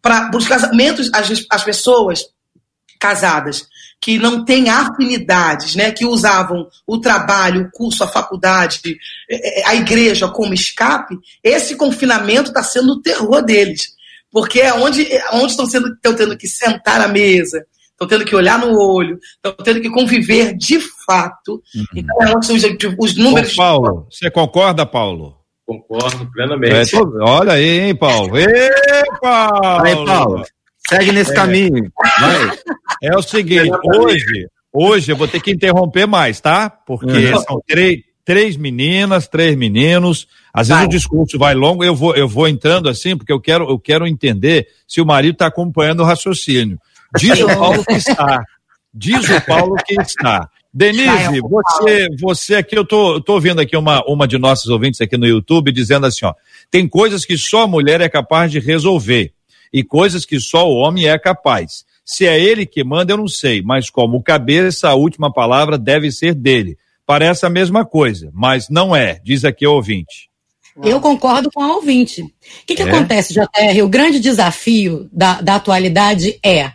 [0.00, 2.24] para os casamentos, as, as pessoas
[3.00, 3.66] casadas
[4.00, 8.96] que não têm afinidades, né, que usavam o trabalho, o curso, a faculdade,
[9.28, 13.95] é, é, a igreja como escape, esse confinamento está sendo o terror deles.
[14.36, 18.22] Porque é onde, é onde estão, sendo, estão tendo que sentar à mesa, estão tendo
[18.22, 21.62] que olhar no olho, estão tendo que conviver de fato.
[21.74, 21.84] Uhum.
[21.96, 22.64] Então é onde os,
[22.98, 23.54] os números.
[23.54, 25.38] Ô, Paulo, você concorda, Paulo?
[25.64, 26.94] Concordo plenamente.
[26.94, 28.36] É, olha aí, hein, Paulo?
[28.36, 28.70] Ê,
[29.22, 29.86] Paulo!
[29.86, 30.44] Aí, Paulo.
[30.86, 31.34] Segue nesse é.
[31.34, 31.90] caminho.
[32.20, 32.58] Vai.
[33.04, 36.68] É o seguinte, hoje, hoje eu vou ter que interromper mais, tá?
[36.68, 37.40] Porque uhum.
[37.40, 40.28] são três, três meninas, três meninos.
[40.56, 40.86] Às vezes vai.
[40.86, 44.06] o discurso vai longo, eu vou, eu vou entrando assim, porque eu quero, eu quero
[44.06, 46.78] entender se o marido está acompanhando o raciocínio.
[47.18, 48.42] Diz o Paulo que está.
[48.94, 50.48] Diz o Paulo que está.
[50.72, 55.18] Denise, você, você aqui, eu tô, tô ouvindo aqui uma, uma de nossas ouvintes aqui
[55.18, 56.32] no YouTube dizendo assim, ó,
[56.70, 59.32] tem coisas que só a mulher é capaz de resolver
[59.70, 61.84] e coisas que só o homem é capaz.
[62.02, 66.10] Se é ele que manda, eu não sei, mas como cabeça, a última palavra deve
[66.10, 66.78] ser dele.
[67.04, 70.30] Parece a mesma coisa, mas não é, diz aqui o ouvinte.
[70.82, 72.22] Eu concordo com a ouvinte.
[72.22, 72.30] O
[72.66, 72.88] que, que é?
[72.88, 73.82] acontece, JR?
[73.82, 76.72] O grande desafio da, da atualidade é,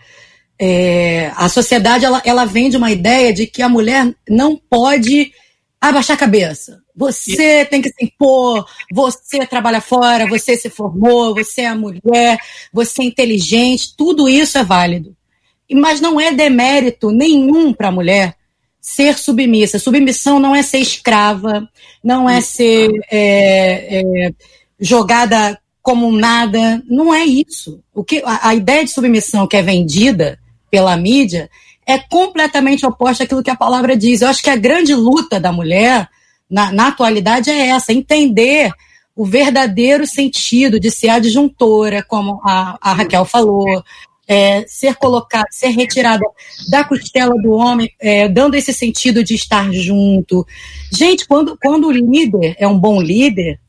[0.60, 5.32] é, a sociedade ela, ela vende uma ideia de que a mulher não pode
[5.80, 6.82] abaixar a cabeça.
[6.96, 12.38] Você tem que se impor, você trabalha fora, você se formou, você é mulher,
[12.72, 15.16] você é inteligente, tudo isso é válido.
[15.72, 18.36] Mas não é demérito nenhum para a mulher
[18.82, 19.78] ser submissa.
[19.78, 21.70] Submissão não é ser escrava,
[22.04, 24.34] não é ser é, é,
[24.80, 27.80] jogada como nada, não é isso.
[27.94, 30.40] O que a, a, ideia de submissão que é vendida
[30.70, 31.50] pela mídia
[31.86, 34.22] é completamente oposta àquilo que a palavra diz.
[34.22, 36.10] Eu acho que a grande luta da mulher
[36.50, 38.72] na, na atualidade é essa, entender
[39.16, 43.84] o verdadeiro sentido de ser adjuntora, como a, a Raquel falou,
[44.32, 46.24] é, ser colocada, ser retirada
[46.70, 50.48] da costela do homem, é, dando esse sentido de estar junto.
[50.90, 53.60] Gente, quando, quando o líder é um bom líder,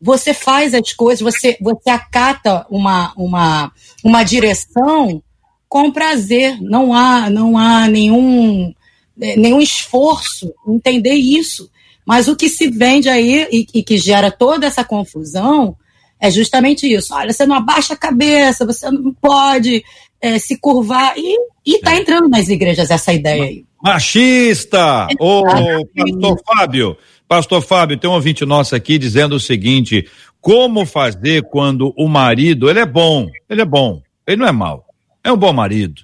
[0.00, 3.72] você faz as coisas, você, você acata uma, uma,
[4.04, 5.20] uma direção
[5.68, 6.56] com prazer.
[6.62, 8.72] Não há, não há nenhum,
[9.16, 11.68] nenhum esforço entender isso.
[12.06, 15.76] Mas o que se vende aí e, e que gera toda essa confusão
[16.22, 17.12] é justamente isso.
[17.12, 19.84] Olha, você não abaixa a cabeça, você não pode
[20.20, 21.14] é, se curvar.
[21.16, 21.98] E, está é.
[21.98, 23.64] entrando nas igrejas essa ideia aí.
[23.82, 25.08] Machista!
[25.18, 30.08] Ô, pastor Fábio, pastor Fábio, tem um ouvinte nosso aqui dizendo o seguinte:
[30.40, 34.86] como fazer quando o marido, ele é bom, ele é bom, ele não é mau,
[35.24, 36.02] é um bom marido.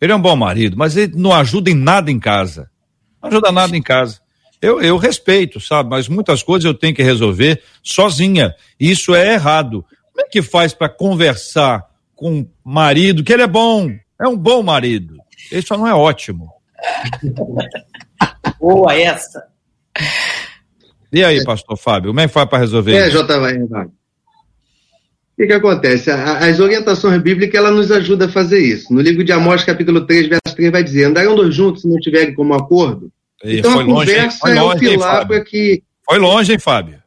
[0.00, 2.70] Ele é um bom marido, mas ele não ajuda em nada em casa.
[3.20, 4.20] Não ajuda nada em casa.
[4.60, 5.90] Eu, eu respeito, sabe?
[5.90, 8.54] Mas muitas coisas eu tenho que resolver sozinha.
[8.78, 9.84] Isso é errado.
[10.12, 13.88] Como é que faz para conversar com o marido, que ele é bom,
[14.20, 15.16] é um bom marido?
[15.52, 16.50] Isso não é ótimo.
[18.60, 19.44] Boa essa.
[21.12, 23.06] E aí, pastor Fábio, como é que faz para resolver é, isso?
[23.06, 23.10] É,
[23.84, 23.90] O
[25.40, 26.10] que, que acontece?
[26.10, 28.92] As orientações bíblicas ela nos ajudam a fazer isso.
[28.92, 31.96] No livro de Amós, capítulo 3, verso 3, vai dizer: andarão dois juntos se não
[31.98, 33.12] tiverem como acordo?
[33.44, 35.82] E então a conversa longe, é o pilar para que.
[36.04, 37.02] Foi longe, hein, Fábio?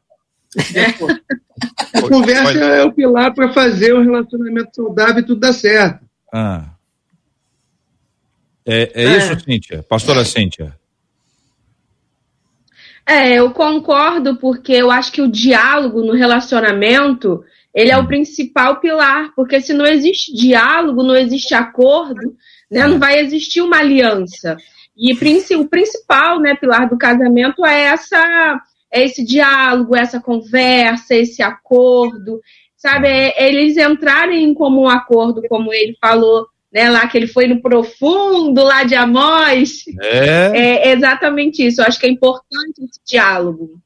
[1.93, 2.61] a conversa foi.
[2.61, 6.05] é o pilar para fazer um relacionamento saudável e tudo dar certo.
[6.33, 6.69] Ah.
[8.65, 9.17] É, é, é.
[9.17, 9.83] isso, Cíntia?
[9.83, 10.77] Pastora Cíntia.
[13.05, 18.07] É, eu concordo, porque eu acho que o diálogo no relacionamento ele é o hum.
[18.07, 22.35] principal pilar, porque se não existe diálogo, não existe acordo,
[22.69, 24.57] né, não vai existir uma aliança.
[25.01, 25.13] E
[25.55, 28.61] o principal, né, pilar do casamento é essa
[28.93, 32.39] é esse diálogo, essa conversa, esse acordo,
[32.77, 33.07] sabe?
[33.07, 37.47] É, é eles entrarem em comum acordo, como ele falou, né, lá que ele foi
[37.47, 39.85] no profundo lá de Amós.
[40.01, 40.51] É.
[40.53, 41.81] é exatamente isso.
[41.81, 43.79] Eu acho que é importante esse diálogo.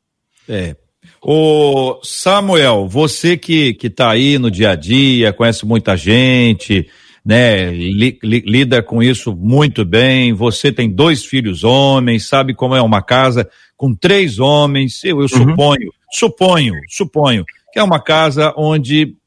[0.49, 0.75] É.
[1.21, 6.87] O Samuel, você que que está aí no dia a dia, conhece muita gente,
[7.25, 10.33] né, li, li, lida com isso muito bem.
[10.33, 15.03] Você tem dois filhos homens, sabe como é uma casa com três homens.
[15.03, 15.27] Eu, eu uhum.
[15.27, 19.17] suponho, suponho, suponho que é uma casa onde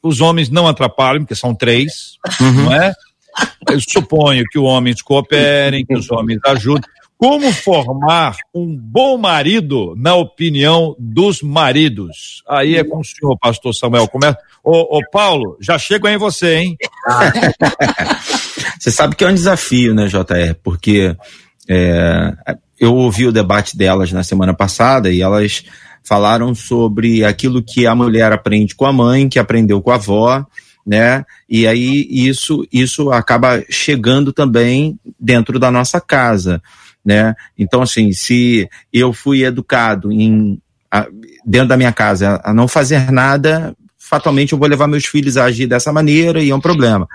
[0.00, 2.52] os homens não atrapalham, porque são três, uhum.
[2.52, 2.92] não é?
[3.68, 6.88] Eu suponho que os homens cooperem, que os homens ajudem.
[7.18, 12.42] Como formar um bom marido, na opinião dos maridos?
[12.46, 14.06] Aí é com o senhor, pastor Samuel.
[14.06, 14.38] Começa.
[14.62, 16.76] Ô, ô Paulo, já chego aí em você, hein?
[18.78, 20.54] você sabe que é um desafio, né, JR?
[20.62, 21.16] Porque
[21.66, 22.34] é,
[22.78, 25.64] eu ouvi o debate delas na semana passada e elas
[26.04, 30.46] falaram sobre aquilo que a mulher aprende com a mãe, que aprendeu com a avó,
[30.86, 31.24] né?
[31.48, 36.62] E aí isso isso acaba chegando também dentro da nossa casa,
[37.06, 37.34] né?
[37.56, 40.58] Então assim, se eu fui educado em
[40.90, 41.06] a,
[41.44, 45.44] dentro da minha casa a não fazer nada, fatalmente eu vou levar meus filhos a
[45.44, 47.08] agir dessa maneira e é um problema.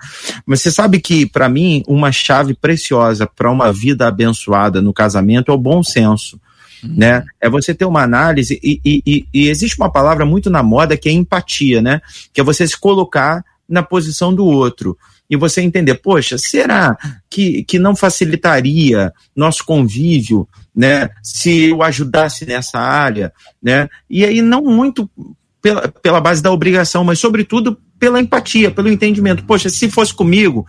[0.46, 5.52] Mas você sabe que para mim uma chave preciosa para uma vida abençoada no casamento
[5.52, 6.40] é o bom senso.
[6.84, 6.96] Uhum.
[6.98, 7.24] Né?
[7.40, 11.08] É você ter uma análise, e, e, e, existe uma palavra muito na moda que
[11.08, 12.02] é empatia, né?
[12.34, 14.98] Que é você se colocar na posição do outro.
[15.32, 16.98] E você entender, poxa, será
[17.30, 21.10] que, que não facilitaria nosso convívio, né?
[21.24, 23.32] Se eu ajudasse nessa área,
[23.64, 23.88] né?
[24.10, 25.10] E aí não muito
[25.62, 29.46] pela, pela base da obrigação, mas sobretudo pela empatia, pelo entendimento.
[29.46, 30.68] Poxa, se fosse comigo,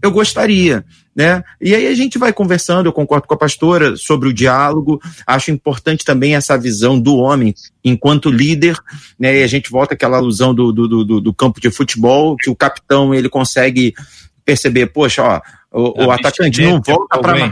[0.00, 1.42] eu gostaria, né?
[1.60, 5.50] E aí a gente vai conversando, eu concordo com a pastora sobre o diálogo, acho
[5.50, 8.76] importante também essa visão do homem enquanto líder,
[9.18, 9.38] né?
[9.38, 12.56] E a gente volta àquela alusão do, do, do, do campo de futebol, que o
[12.56, 13.94] capitão ele consegue
[14.44, 15.40] perceber, poxa, ó,
[15.72, 17.50] o, o atacante não volta para...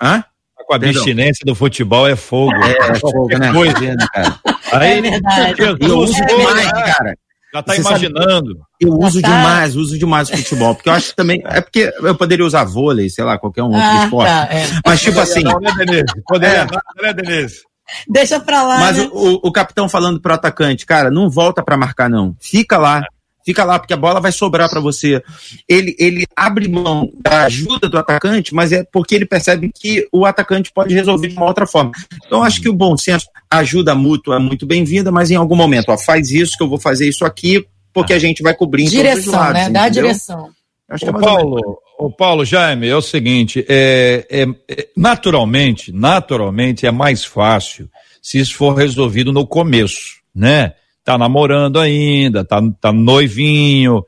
[0.00, 0.24] Hã?
[0.64, 2.54] Com a abstinência do futebol é fogo.
[2.54, 3.52] É, é fogo, né?
[3.52, 4.40] Coisa, né, cara?
[4.72, 5.62] Aí, é verdade.
[5.80, 7.18] Eu uso demais, cara.
[7.52, 8.56] Já tá Você imaginando.
[8.56, 9.28] Sabe, eu uso tá.
[9.28, 12.64] demais, uso demais o futebol, porque eu acho que também, é porque eu poderia usar
[12.64, 14.30] vôlei, sei lá, qualquer um outro ah, esporte.
[14.30, 14.66] Tá, é.
[14.86, 15.42] Mas tipo assim.
[15.42, 16.22] Não, é Denise.
[16.26, 16.66] Poderia,
[17.02, 17.08] é.
[17.08, 17.60] é Denise.
[18.08, 18.78] Deixa pra lá.
[18.78, 19.10] Mas né?
[19.12, 22.34] o, o, capitão falando pro atacante, cara, não volta para marcar, não.
[22.40, 23.04] Fica lá.
[23.44, 25.22] Fica lá, porque a bola vai sobrar para você.
[25.68, 30.24] Ele, ele abre mão da ajuda do atacante, mas é porque ele percebe que o
[30.24, 31.90] atacante pode resolver de uma outra forma.
[32.24, 35.56] Então, acho que o bom senso, a ajuda mútua é muito bem-vinda, mas em algum
[35.56, 38.84] momento, ó, faz isso que eu vou fazer isso aqui, porque a gente vai cobrir
[38.84, 39.62] em direção, todos os lados.
[39.62, 39.70] Né?
[39.70, 40.50] Dá a direção.
[40.88, 46.86] Acho que é Paulo, o Paulo Jaime, é o seguinte, é, é, é, naturalmente, naturalmente
[46.86, 47.88] é mais fácil
[48.20, 50.74] se isso for resolvido no começo, né?
[51.04, 54.04] Tá namorando ainda, tá, tá noivinho.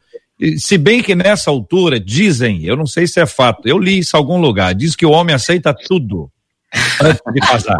[0.56, 4.16] Se bem que nessa altura dizem, eu não sei se é fato, eu li isso
[4.16, 6.30] em algum lugar, diz que o homem aceita tudo
[7.00, 7.78] antes de casar.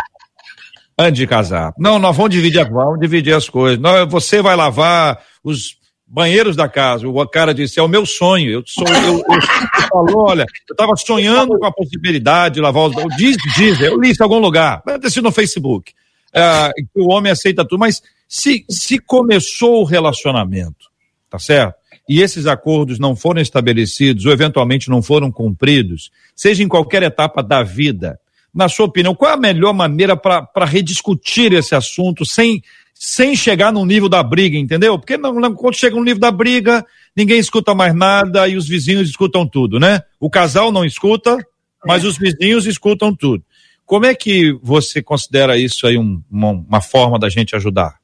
[0.99, 1.73] antes de casar.
[1.79, 3.79] Não, nós vamos dividir, vamos dividir as coisas.
[3.79, 7.09] Não, você vai lavar os banheiros da casa.
[7.09, 8.51] O cara disse, é o meu sonho.
[8.51, 12.85] Eu, sou, eu, eu, eu falou, olha, eu estava sonhando com a possibilidade de lavar
[12.85, 13.17] os.
[13.17, 14.83] Diz, diz, eu li isso em algum lugar.
[14.87, 15.93] Deve ter sido no Facebook.
[16.35, 20.91] É, que o homem aceita tudo, mas se, se começou o relacionamento,
[21.31, 21.77] tá certo?
[22.09, 27.43] E esses acordos não foram estabelecidos ou eventualmente não foram cumpridos, seja em qualquer etapa
[27.43, 28.19] da vida,
[28.55, 32.63] na sua opinião, qual é a melhor maneira para rediscutir esse assunto sem,
[32.95, 34.99] sem chegar no nível da briga, entendeu?
[34.99, 39.09] Porque não, quando chega no nível da briga, ninguém escuta mais nada e os vizinhos
[39.09, 40.03] escutam tudo, né?
[40.21, 41.37] O casal não escuta,
[41.85, 43.43] mas os vizinhos escutam tudo.
[43.87, 47.99] Como é que você considera isso aí um, uma, uma forma da gente ajudar?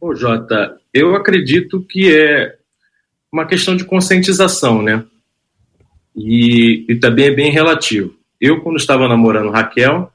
[0.00, 2.56] Ô, Jota, eu acredito que é
[3.32, 5.04] uma questão de conscientização, né?
[6.16, 8.14] E, e também é bem relativo.
[8.40, 10.10] Eu, quando estava namorando Raquel,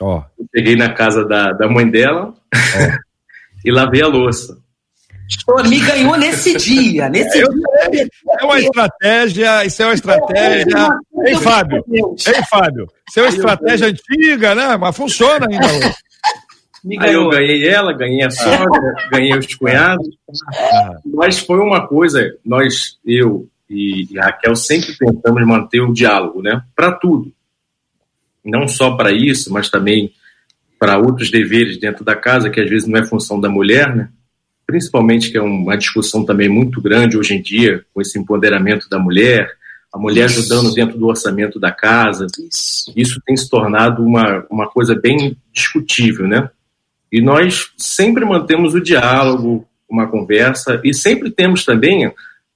[0.00, 0.22] oh.
[0.54, 2.98] cheguei na casa da, da mãe dela oh.
[3.64, 4.58] e lavei a louça.
[5.68, 8.08] Me ganhou nesse dia, nesse eu, dia.
[8.40, 10.88] É uma estratégia, isso é uma estratégia.
[11.24, 14.76] Ei, Fábio, ei, Fábio, isso é uma estratégia antiga, né?
[14.76, 15.94] Mas funciona ainda hoje.
[16.84, 20.06] Me Aí eu ganhei ela, ganhei a sogra, ganhei os cunhados.
[21.04, 26.62] Mas foi uma coisa, nós, eu e, e Raquel, sempre tentamos manter o diálogo, né?
[26.74, 27.32] Para tudo.
[28.44, 30.12] Não só para isso, mas também
[30.78, 34.08] para outros deveres dentro da casa, que às vezes não é função da mulher, né?
[34.66, 38.98] Principalmente que é uma discussão também muito grande hoje em dia, com esse empoderamento da
[38.98, 39.48] mulher,
[39.92, 42.26] a mulher ajudando dentro do orçamento da casa.
[42.94, 43.20] Isso.
[43.24, 46.50] Tem se tornado uma, uma coisa bem discutível, né?
[47.10, 52.12] E nós sempre mantemos o diálogo, uma conversa, e sempre temos também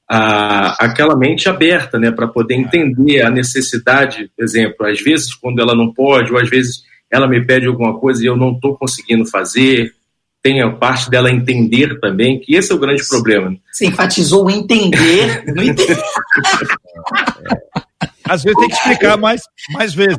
[0.08, 5.60] a, aquela mente aberta, né, para poder entender a necessidade, por exemplo, às vezes quando
[5.60, 8.76] ela não pode, ou às vezes ela me pede alguma coisa e eu não estou
[8.76, 9.94] conseguindo fazer,
[10.42, 13.54] tem a parte dela entender também, que esse é o grande problema.
[13.70, 16.02] Você enfatizou o entender, não entender.
[18.24, 20.18] Às vezes tem que explicar mais, mais vezes.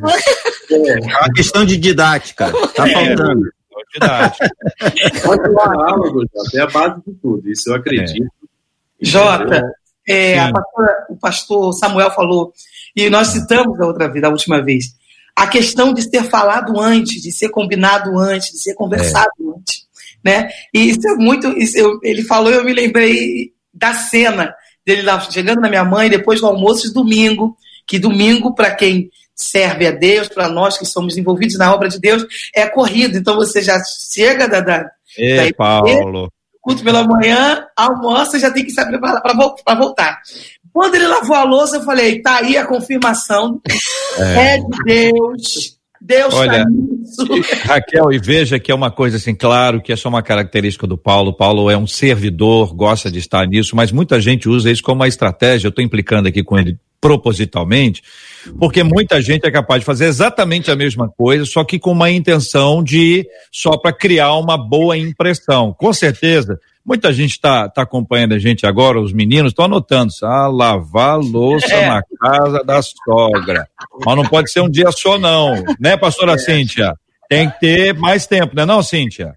[0.69, 2.93] É, é uma questão de didática, tá é.
[2.93, 3.49] faltando
[3.91, 4.37] verdade.
[5.23, 8.25] Pode diálogo, Jota, é a base de tudo, isso eu acredito.
[9.01, 9.05] É.
[9.05, 9.63] Jota,
[10.07, 12.53] é, pastora, o pastor Samuel falou,
[12.95, 14.85] e nós citamos a outra vez, a última vez,
[15.35, 19.57] a questão de ser falado antes, de ser combinado antes, de ser conversado é.
[19.57, 19.87] antes,
[20.23, 20.49] né?
[20.73, 24.53] E isso é muito, isso eu, ele falou, eu me lembrei da cena
[24.85, 27.55] dele lá chegando na minha mãe depois do almoço de domingo,
[27.87, 31.99] que domingo para quem serve a Deus, para nós que somos envolvidos na obra de
[31.99, 33.17] Deus, é corrido.
[33.17, 36.31] Então você já chega da, da, Ei, da Paulo.
[36.61, 40.21] culto pela manhã, almoça, já tem que preparar para voltar.
[40.71, 43.59] Quando ele lavou a louça, eu falei, tá aí a confirmação.
[44.17, 45.80] É, é de Deus.
[46.01, 50.09] Deus Olha, tá Raquel, e veja que é uma coisa assim, claro que é só
[50.09, 51.31] uma característica do Paulo.
[51.31, 55.07] Paulo é um servidor, gosta de estar nisso, mas muita gente usa isso como uma
[55.07, 55.67] estratégia.
[55.67, 58.01] Eu estou implicando aqui com ele propositalmente,
[58.59, 62.09] porque muita gente é capaz de fazer exatamente a mesma coisa, só que com uma
[62.11, 65.73] intenção de só para criar uma boa impressão.
[65.77, 70.47] Com certeza, Muita gente está tá acompanhando a gente agora, os meninos estão anotando, ah,
[70.47, 71.87] lavar louça é.
[71.87, 73.67] na casa da sogra.
[74.03, 76.37] Mas não pode ser um dia só, não, né, pastora é.
[76.37, 76.93] Cíntia?
[77.29, 79.35] Tem que ter mais tempo, né, não, Cíntia?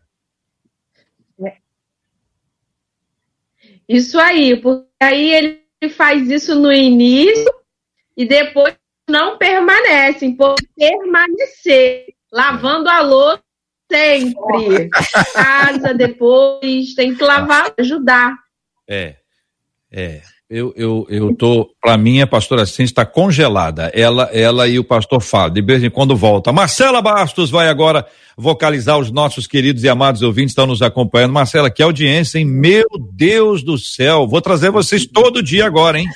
[3.86, 7.52] Isso aí, porque aí ele faz isso no início
[8.16, 8.74] e depois
[9.08, 13.43] não permanecem, por permanecer lavando a louça
[13.90, 14.88] Sempre.
[15.34, 18.34] Casa depois, tem que lavar, ajudar.
[18.88, 19.16] É,
[19.92, 20.22] é.
[20.48, 23.90] Eu, eu, eu tô, para mim, a pastora Cíntia está congelada.
[23.94, 26.52] Ela, ela e o pastor Fábio, de vez em quando volta.
[26.52, 31.32] Marcela Bastos vai agora vocalizar os nossos queridos e amados ouvintes estão nos acompanhando.
[31.32, 32.44] Marcela, que audiência, hein?
[32.44, 36.06] Meu Deus do céu, vou trazer vocês todo dia agora, hein?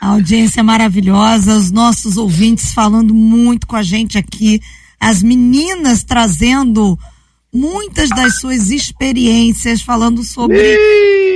[0.00, 4.58] A audiência maravilhosa, os nossos ouvintes falando muito com a gente aqui
[5.04, 6.98] as meninas trazendo
[7.52, 10.78] muitas das suas experiências, falando sobre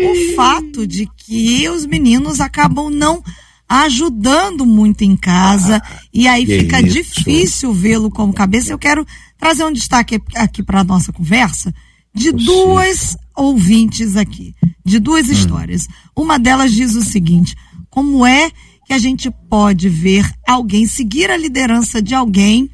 [0.05, 3.23] o fato de que os meninos acabam não
[3.69, 6.95] ajudando muito em casa ah, e aí fica isso.
[6.95, 8.73] difícil vê-lo como cabeça.
[8.73, 11.75] Eu quero trazer um destaque aqui para a nossa conversa
[12.15, 15.33] de duas ouvintes aqui, de duas hum.
[15.33, 15.87] histórias.
[16.17, 17.55] Uma delas diz o seguinte:
[17.91, 18.51] como é
[18.87, 22.71] que a gente pode ver alguém seguir a liderança de alguém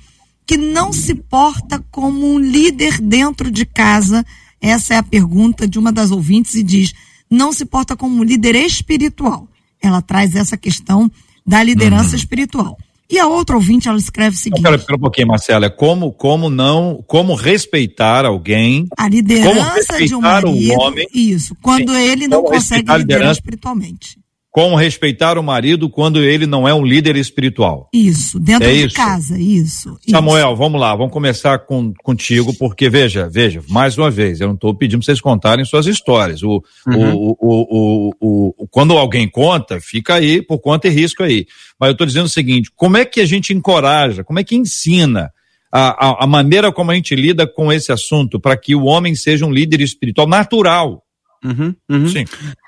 [0.46, 4.24] que não se porta como um líder dentro de casa?
[4.60, 6.92] Essa é a pergunta de uma das ouvintes e diz:
[7.30, 9.48] não se porta como um líder espiritual.
[9.82, 11.10] Ela traz essa questão
[11.46, 12.16] da liderança uhum.
[12.16, 12.78] espiritual.
[13.10, 14.58] E a outra ouvinte, ela escreve o seguinte.
[14.58, 15.68] Espera, espera um pouquinho, Marcela.
[15.68, 18.86] Como, como não, como respeitar alguém.
[18.96, 20.80] A liderança de um marido.
[20.80, 21.54] homem, isso.
[21.60, 24.23] Quando sim, ele não consegue liderar espiritualmente
[24.54, 27.88] como respeitar o marido quando ele não é um líder espiritual.
[27.92, 28.94] Isso, dentro é de isso?
[28.94, 29.98] casa, isso.
[30.08, 30.56] Samuel, isso.
[30.56, 34.72] vamos lá, vamos começar com, contigo, porque veja, veja, mais uma vez, eu não estou
[34.72, 36.44] pedindo para vocês contarem suas histórias.
[36.44, 37.14] O, uhum.
[37.16, 41.48] o, o, o, o, quando alguém conta, fica aí por conta e risco aí.
[41.76, 44.54] Mas eu estou dizendo o seguinte: como é que a gente encoraja, como é que
[44.54, 45.32] ensina
[45.72, 49.16] a, a, a maneira como a gente lida com esse assunto para que o homem
[49.16, 51.02] seja um líder espiritual natural?
[51.44, 52.08] Uhum, uhum.
[52.08, 52.24] Sim.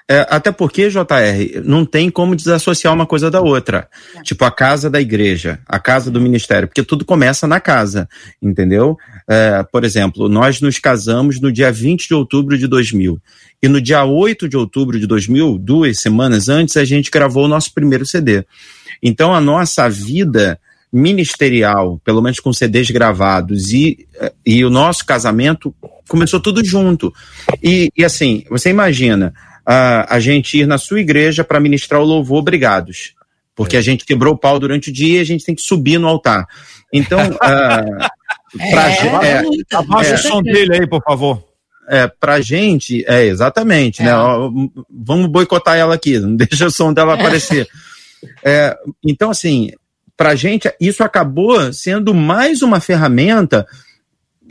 [0.08, 3.88] É, até porque, JR, não tem como desassociar uma coisa da outra.
[4.22, 8.08] Tipo, a casa da igreja, a casa do ministério, porque tudo começa na casa,
[8.40, 8.96] entendeu?
[9.28, 13.20] É, por exemplo, nós nos casamos no dia 20 de outubro de 2000.
[13.60, 17.48] E no dia 8 de outubro de 2000, duas semanas antes, a gente gravou o
[17.48, 18.44] nosso primeiro CD.
[19.02, 20.60] Então, a nossa vida
[20.92, 24.06] ministerial, pelo menos com CDs gravados, e,
[24.46, 25.74] e o nosso casamento
[26.06, 27.12] começou tudo junto.
[27.60, 29.34] E, e assim, você imagina
[29.66, 33.14] a, a gente ir na sua igreja para ministrar o louvor obrigados.
[33.54, 33.78] Porque é.
[33.78, 36.06] a gente quebrou o pau durante o dia e a gente tem que subir no
[36.06, 36.46] altar.
[36.92, 37.36] Então, uh,
[38.70, 41.42] pra, é, é, abaixa é, o som dele aí, por favor.
[41.88, 44.10] É, pra gente, é, exatamente, né?
[44.10, 44.12] é.
[44.12, 44.68] né?
[44.90, 47.66] vamos boicotar ela aqui, não deixa o som dela aparecer.
[48.44, 49.70] É, então, assim,
[50.16, 53.66] pra gente, isso acabou sendo mais uma ferramenta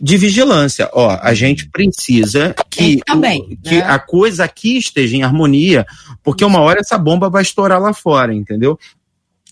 [0.01, 0.89] de vigilância.
[0.93, 3.21] Ó, a gente precisa que, o,
[3.63, 3.81] que né?
[3.81, 5.85] a coisa aqui esteja em harmonia,
[6.23, 8.77] porque uma hora essa bomba vai estourar lá fora, entendeu?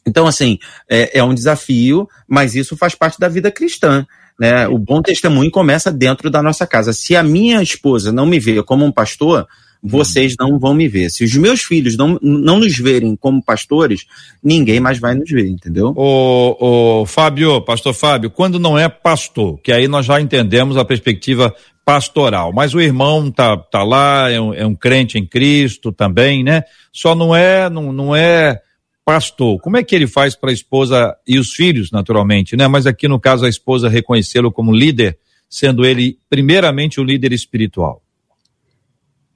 [0.06, 4.06] Então, assim, é, é um desafio, mas isso faz parte da vida cristã.
[4.40, 4.68] Né?
[4.68, 6.92] O bom testemunho começa dentro da nossa casa.
[6.92, 9.48] Se a minha esposa não me vê como um pastor,
[9.84, 11.10] vocês não vão me ver.
[11.10, 14.06] Se os meus filhos não, não nos verem como pastores,
[14.42, 15.94] ninguém mais vai nos ver, entendeu?
[15.98, 20.86] O, o Fábio, pastor Fábio, quando não é pastor, que aí nós já entendemos a
[20.86, 21.54] perspectiva
[21.84, 26.42] pastoral, mas o irmão tá, tá lá, é um, é um crente em Cristo também,
[26.42, 26.64] né?
[26.94, 28.62] Só não é, não, não é
[29.04, 29.60] pastor.
[29.60, 32.70] Como é que ele faz para a esposa e os filhos, naturalmente, né?
[32.70, 35.18] Mas aqui no caso a esposa reconhecê-lo como líder,
[35.50, 38.02] sendo ele primeiramente o líder espiritual.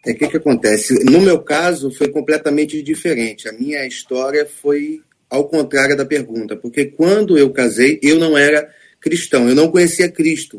[0.06, 0.93] É o que, que acontece?
[1.04, 3.48] No meu caso, foi completamente diferente.
[3.48, 8.70] A minha história foi ao contrário da pergunta, porque quando eu casei, eu não era
[9.00, 10.58] cristão, eu não conhecia Cristo,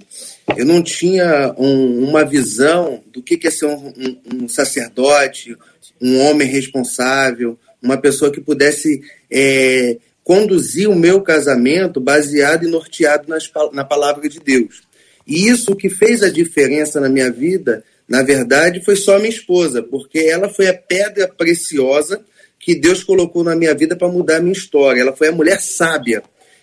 [0.56, 5.56] eu não tinha um, uma visão do que é ser um, um, um, sacerdote,
[6.00, 13.28] um homem responsável, uma pessoa que pudesse é, conduzir o meu casamento baseado e norteado
[13.28, 14.82] nas, na palavra de Deus.
[15.26, 19.82] E isso que fez a diferença na minha vida, na verdade, foi só minha esposa,
[19.82, 22.24] porque ela foi a pedra preciosa
[22.58, 25.02] que Deus colocou na minha vida para mudar a minha história.
[25.02, 26.22] Ela foi a mulher sábia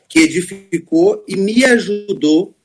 [0.09, 2.55] que edificou e me ajudou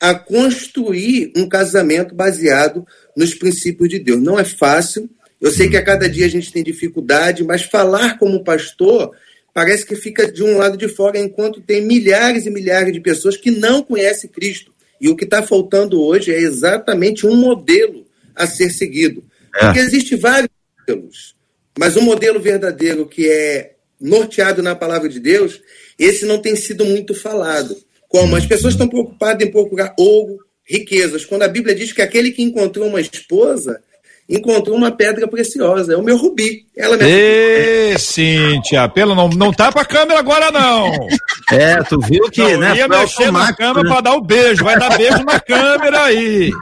[0.00, 4.22] a construir um casamento baseado nos princípios de Deus.
[4.22, 5.08] Não é fácil.
[5.38, 9.10] Eu sei que a cada dia a gente tem dificuldade, mas falar como pastor
[9.52, 13.36] parece que fica de um lado de fora, enquanto tem milhares e milhares de pessoas
[13.36, 14.72] que não conhecem Cristo.
[14.98, 19.24] E o que está faltando hoje é exatamente um modelo a ser seguido.
[19.54, 19.66] É.
[19.66, 21.34] Porque existem vários modelos.
[21.78, 25.60] Mas o modelo verdadeiro que é norteado na palavra de Deus,
[25.98, 27.76] esse não tem sido muito falado.
[28.08, 32.30] Como as pessoas estão preocupadas em procurar ouro, riquezas, quando a Bíblia diz que aquele
[32.30, 33.82] que encontrou uma esposa
[34.30, 36.64] encontrou uma pedra preciosa, é o meu rubi.
[36.76, 40.92] Ela me Ê, Cíntia, pelo não, não tapa a câmera agora não.
[41.52, 42.76] É, tu viu que, não, né?
[42.76, 43.90] ia mexer na câmera né?
[43.90, 46.52] para dar o beijo, vai dar beijo na câmera aí.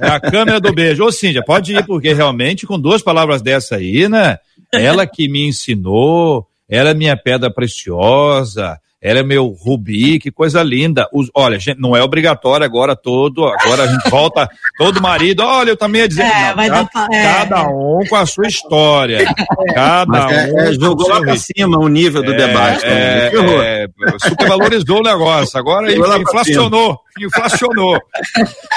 [0.00, 1.04] É a câmera do beijo.
[1.04, 4.38] Ô Cíntia, pode ir, porque realmente com duas palavras dessa aí, né?
[4.72, 10.62] Ela que me ensinou, ela é minha pedra preciosa, ela é meu rubi, que coisa
[10.62, 11.08] linda.
[11.12, 14.48] Os, olha, gente, não é obrigatório agora todo, agora a gente volta,
[14.78, 17.22] todo marido, olha, eu também ia dizer, é, não, cada, dar, é.
[17.24, 19.26] cada, um com a sua história.
[19.74, 20.58] Cada é, um.
[20.60, 22.86] É, jogou lá pra cima o nível do debate.
[22.86, 23.26] Né?
[23.26, 23.86] É,
[24.28, 28.00] supervalorizou o negócio, agora inflacionou, inflacionou.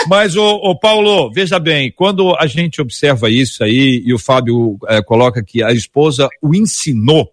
[0.07, 4.79] Mas, o, o Paulo, veja bem, quando a gente observa isso aí, e o Fábio
[5.05, 7.29] coloca que a esposa o ensinou,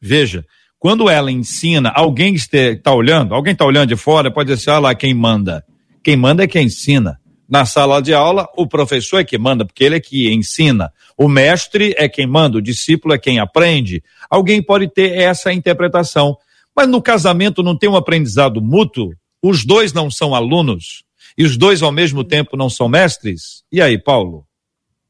[0.00, 0.44] veja,
[0.78, 4.94] quando ela ensina, alguém está olhando, alguém está olhando de fora, pode dizer, olha lá
[4.94, 5.64] quem manda.
[6.02, 7.18] Quem manda é quem ensina.
[7.48, 10.92] Na sala de aula, o professor é que manda, porque ele é que ensina.
[11.16, 14.02] O mestre é quem manda, o discípulo é quem aprende.
[14.30, 16.36] Alguém pode ter essa interpretação.
[16.76, 19.12] Mas no casamento não tem um aprendizado mútuo?
[19.42, 21.02] Os dois não são alunos?
[21.36, 23.64] E os dois ao mesmo tempo não são mestres?
[23.72, 24.46] E aí, Paulo?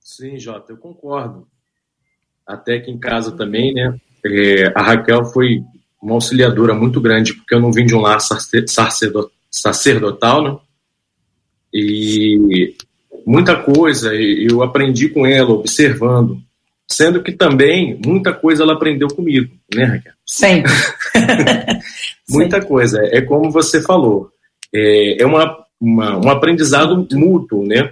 [0.01, 1.47] Sim, Jota, eu concordo.
[2.47, 3.99] Até que em casa também, né?
[4.25, 5.62] É, a Raquel foi
[6.03, 8.21] uma auxiliadora muito grande, porque eu não vim de um lar
[9.51, 10.57] sacerdotal, né?
[11.73, 12.75] E
[13.27, 16.41] muita coisa eu aprendi com ela, observando.
[16.91, 20.12] Sendo que também muita coisa ela aprendeu comigo, né, Raquel?
[20.25, 20.73] Sempre.
[22.31, 22.99] muita coisa.
[23.12, 24.31] É como você falou.
[24.75, 27.91] É, é uma, uma, um aprendizado mútuo, né?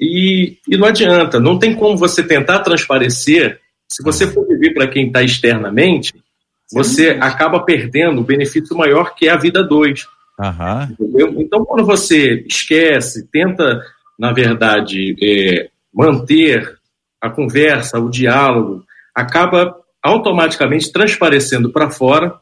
[0.00, 4.86] E, e não adianta, não tem como você tentar transparecer se você for viver para
[4.86, 6.12] quem está externamente,
[6.70, 10.06] você acaba perdendo o benefício maior que é a vida dois.
[10.38, 11.40] Uhum.
[11.40, 13.82] Então, quando você esquece, tenta,
[14.18, 16.78] na verdade, é, manter
[17.20, 18.84] a conversa, o diálogo,
[19.14, 22.34] acaba automaticamente transparecendo para fora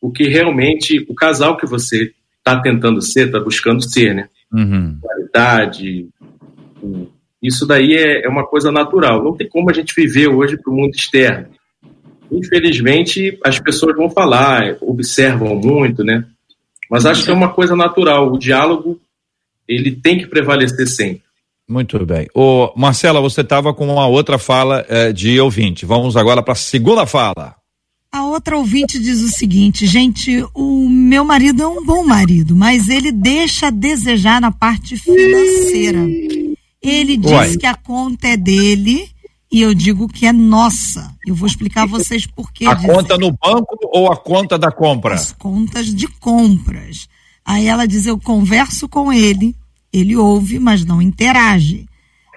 [0.00, 4.28] o que realmente o casal que você está tentando ser, está buscando ser, né?
[4.52, 4.98] Uhum.
[5.00, 6.08] Qualidade,
[7.44, 9.22] isso daí é, é uma coisa natural.
[9.22, 11.46] Não tem como a gente viver hoje para o mundo externo.
[12.32, 16.24] Infelizmente, as pessoas vão falar, observam muito, né?
[16.90, 18.32] Mas acho que é uma coisa natural.
[18.32, 18.98] O diálogo,
[19.68, 21.22] ele tem que prevalecer sempre.
[21.68, 22.26] Muito bem.
[22.34, 25.86] Ô, Marcela, você estava com uma outra fala eh, de ouvinte.
[25.86, 27.54] Vamos agora para a segunda fala.
[28.12, 32.88] A outra ouvinte diz o seguinte, gente, o meu marido é um bom marido, mas
[32.88, 35.98] ele deixa a desejar na parte financeira.
[36.84, 37.56] Ele diz Uai.
[37.56, 39.08] que a conta é dele
[39.50, 41.14] e eu digo que é nossa.
[41.26, 42.66] Eu vou explicar a vocês por que.
[42.66, 45.14] A conta no banco ou a conta da compra?
[45.14, 47.08] As contas de compras.
[47.44, 49.56] Aí ela diz: eu converso com ele,
[49.92, 51.86] ele ouve, mas não interage.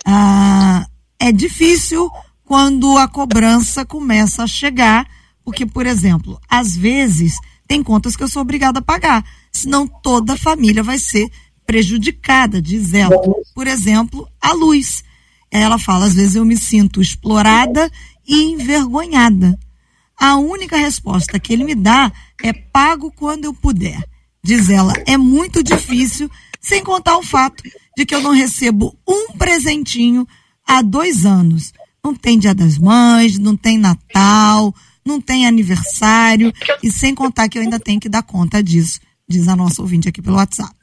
[0.05, 0.85] Ah,
[1.19, 2.09] é difícil
[2.45, 5.05] quando a cobrança começa a chegar,
[5.43, 7.35] porque, por exemplo, às vezes
[7.67, 11.29] tem contas que eu sou obrigada a pagar, senão toda a família vai ser
[11.67, 13.21] prejudicada, diz ela.
[13.53, 15.03] Por exemplo, a luz.
[15.51, 17.91] Ela fala: às vezes eu me sinto explorada
[18.27, 19.59] e envergonhada.
[20.19, 22.11] A única resposta que ele me dá
[22.41, 24.03] é pago quando eu puder.
[24.43, 27.61] Diz ela, é muito difícil, sem contar o fato
[27.95, 30.27] de que eu não recebo um presentinho
[30.65, 31.73] há dois anos.
[32.03, 34.73] Não tem Dia das Mães, não tem Natal,
[35.05, 39.47] não tem aniversário, e sem contar que eu ainda tenho que dar conta disso, diz
[39.47, 40.76] a nossa ouvinte aqui pelo WhatsApp.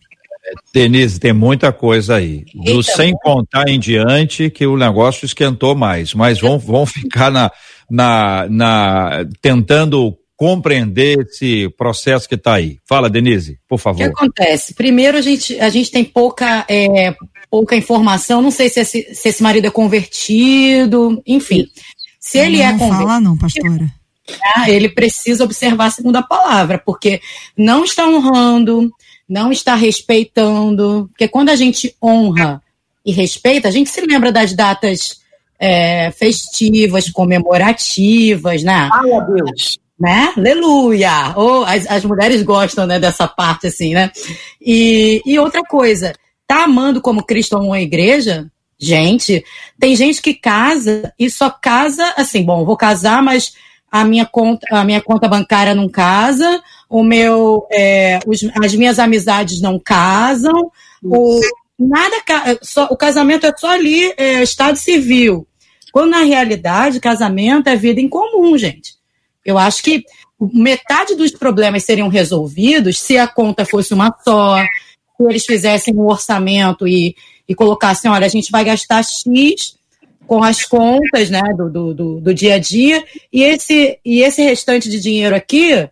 [0.72, 2.45] Denise, tem muita coisa aí.
[2.55, 7.30] Do então, sem contar em diante que o negócio esquentou mais, mas vão, vão ficar
[7.30, 7.51] na,
[7.90, 12.78] na, na tentando compreender esse processo que está aí.
[12.86, 14.03] Fala, Denise, por favor.
[14.03, 14.74] O que acontece?
[14.74, 17.14] Primeiro, a gente, a gente tem pouca, é,
[17.51, 21.66] pouca informação, não sei se esse, se esse marido é convertido, enfim.
[22.18, 22.99] Se ele não é convertido.
[22.99, 23.86] Não fala, não, pastora.
[24.57, 27.20] Ah, ele precisa observar a segunda palavra, porque
[27.57, 28.90] não está honrando,
[29.28, 32.62] não está respeitando, porque quando a gente honra
[33.04, 35.20] e respeita, a gente se lembra das datas
[35.58, 38.88] é, festivas, comemorativas, né?
[38.92, 39.78] Ai, a Deus.
[39.98, 40.32] Né?
[40.36, 41.34] Aleluia!
[41.36, 44.10] Oh, as, as mulheres gostam né, dessa parte, assim, né?
[44.60, 46.12] E, e outra coisa,
[46.46, 48.50] tá amando como Cristo amou a igreja?
[48.78, 49.44] Gente,
[49.78, 53.54] tem gente que casa e só casa assim, bom, vou casar, mas
[53.90, 58.99] a minha conta, a minha conta bancária não casa, o meu, é, os, as minhas
[58.99, 60.70] amizades não casam,
[61.03, 61.41] o,
[61.78, 62.16] nada,
[62.62, 65.47] só, o casamento é só ali, é, estado civil.
[65.93, 68.95] Quando na realidade, casamento é vida em comum, gente.
[69.45, 70.05] Eu acho que
[70.41, 76.07] metade dos problemas seriam resolvidos se a conta fosse uma só, se eles fizessem um
[76.07, 77.14] orçamento e,
[77.49, 79.76] e colocassem, olha, a gente vai gastar X
[80.26, 84.43] com as contas né, do, do, do, do, dia a dia, e esse, e esse
[84.43, 85.89] restante de dinheiro aqui,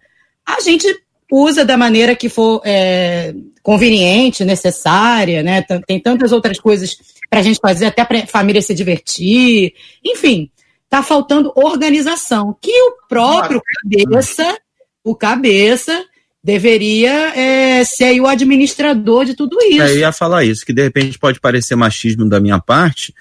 [0.47, 0.86] a gente
[1.30, 5.64] usa da maneira que for é, conveniente, necessária, né?
[5.86, 6.97] Tem tantas outras coisas
[7.30, 9.72] para a gente fazer, até para a família se divertir.
[10.05, 10.51] Enfim,
[10.84, 14.59] está faltando organização, que o próprio cabeça,
[15.03, 16.05] o cabeça,
[16.45, 19.82] deveria é, ser o administrador de tudo isso.
[19.82, 23.14] É, eu ia falar isso, que de repente pode parecer machismo da minha parte,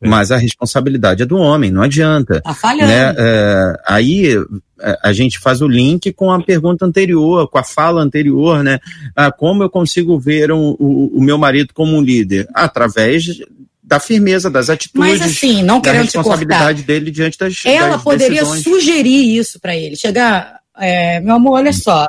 [0.00, 0.08] é.
[0.08, 2.40] Mas a responsabilidade é do homem, não adianta.
[2.40, 2.86] Tá falhando.
[2.86, 3.14] Né?
[3.18, 4.36] É, aí
[4.80, 8.78] é, a gente faz o link com a pergunta anterior, com a fala anterior, né?
[9.14, 12.46] Ah, como eu consigo ver um, o, o meu marido como um líder?
[12.54, 13.26] Através
[13.82, 18.42] da firmeza, das atitudes, Mas, assim, não da responsabilidade dele diante das Ela das poderia
[18.42, 18.62] decisões.
[18.62, 19.96] sugerir isso para ele.
[19.96, 22.06] Chegar, é, meu amor, olha só,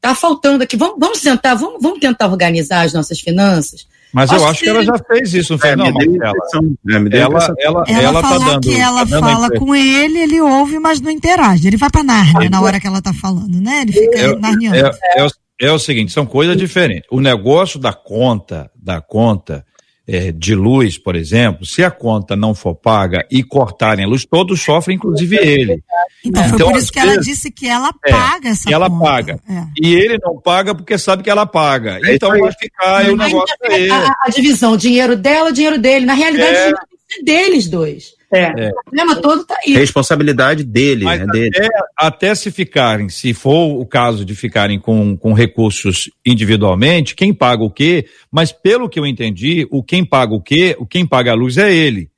[0.00, 3.86] tá faltando aqui, vamos, vamos sentar, vamos, vamos tentar organizar as nossas finanças.
[4.12, 6.66] Mas eu acho que, que ela já fez isso, não fez, é, não, Marcela?
[6.86, 8.60] É, ela, ela, ela, ela tá dando.
[8.60, 11.66] que ela tá fala com ele, ele ouve, mas não interage.
[11.66, 13.82] Ele vai pra Nárnia na hora que ela tá falando, né?
[13.82, 14.76] Ele fica é, narniando.
[14.76, 15.26] É, é,
[15.62, 17.08] é, o seguinte, são coisas diferentes.
[17.10, 19.64] O negócio da conta, da conta
[20.06, 24.24] é, de luz, por exemplo, se a conta não for paga e cortarem a luz,
[24.24, 25.82] todos sofrem, inclusive ele.
[26.24, 29.04] Então, foi por isso que ela disse que ela paga essa que ela conta.
[29.04, 29.40] paga.
[29.80, 31.98] E ele não paga porque sabe que ela paga.
[32.04, 33.54] Então vai ficar o negócio
[33.92, 36.04] a, a divisão, dinheiro dela, dinheiro dele.
[36.06, 36.60] Na realidade, É.
[36.60, 36.78] o dinheiro
[37.08, 38.14] ser deles dois.
[38.34, 38.70] É.
[38.70, 39.74] O problema todo tá aí.
[39.74, 41.50] Responsabilidade dele, Mas é dele.
[41.56, 47.32] até, até se ficarem, se for o caso de ficarem com, com recursos individualmente, quem
[47.34, 48.06] paga o quê?
[48.30, 51.58] Mas pelo que eu entendi, o quem paga o quê, o quem paga a luz
[51.58, 52.10] é ele.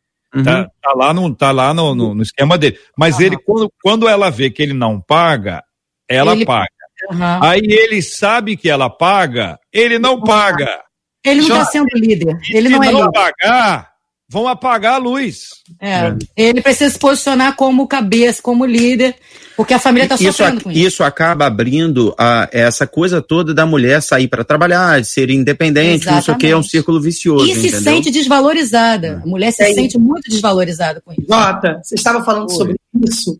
[0.43, 2.77] Tá, tá lá, no, tá lá no, no, no esquema dele.
[2.99, 5.63] Mas ele, quando, quando ela vê que ele não paga,
[6.09, 6.67] ela Ele- paga.
[7.11, 7.41] Aham.
[7.43, 10.81] Aí ele sabe que ela paga, ele não paga.
[11.25, 12.37] Ele não está sendo líder.
[12.51, 13.13] Ele Se não é não líder.
[13.13, 13.91] pagar,
[14.29, 15.49] vão apagar a luz.
[15.81, 16.15] É.
[16.37, 19.15] Ele precisa se posicionar como cabeça, como líder,
[19.57, 20.81] porque a família está isso, sofrendo ac- com isso.
[20.89, 26.07] isso acaba abrindo a, essa coisa toda da mulher sair para trabalhar, de ser independente,
[26.07, 26.71] não sei o que, é um Exatamente.
[26.71, 27.45] círculo vicioso.
[27.47, 27.81] E se entendeu?
[27.81, 29.21] sente desvalorizada.
[29.23, 29.73] A mulher se É.
[29.75, 31.27] sente muito desvalorizada com isso.
[31.29, 32.57] Jota, você estava falando Oi.
[32.57, 32.75] sobre
[33.07, 33.39] isso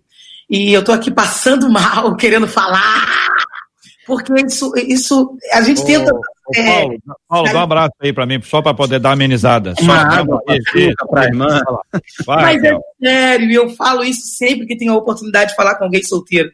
[0.51, 3.09] e eu tô aqui passando mal, querendo falar,
[4.07, 6.15] porque isso, isso a gente Ô, tenta.
[6.15, 6.21] ô,
[6.55, 6.99] é, Paulo,
[7.29, 9.75] Paulo, dá um abraço aí pra mim, só pra poder dar amenizada.
[9.77, 10.43] Só Uma dá água,
[11.11, 11.61] pra irmã.
[12.27, 15.85] Vai, mas é sério, eu falo isso sempre que tenho a oportunidade de falar com
[15.85, 16.51] alguém solteiro.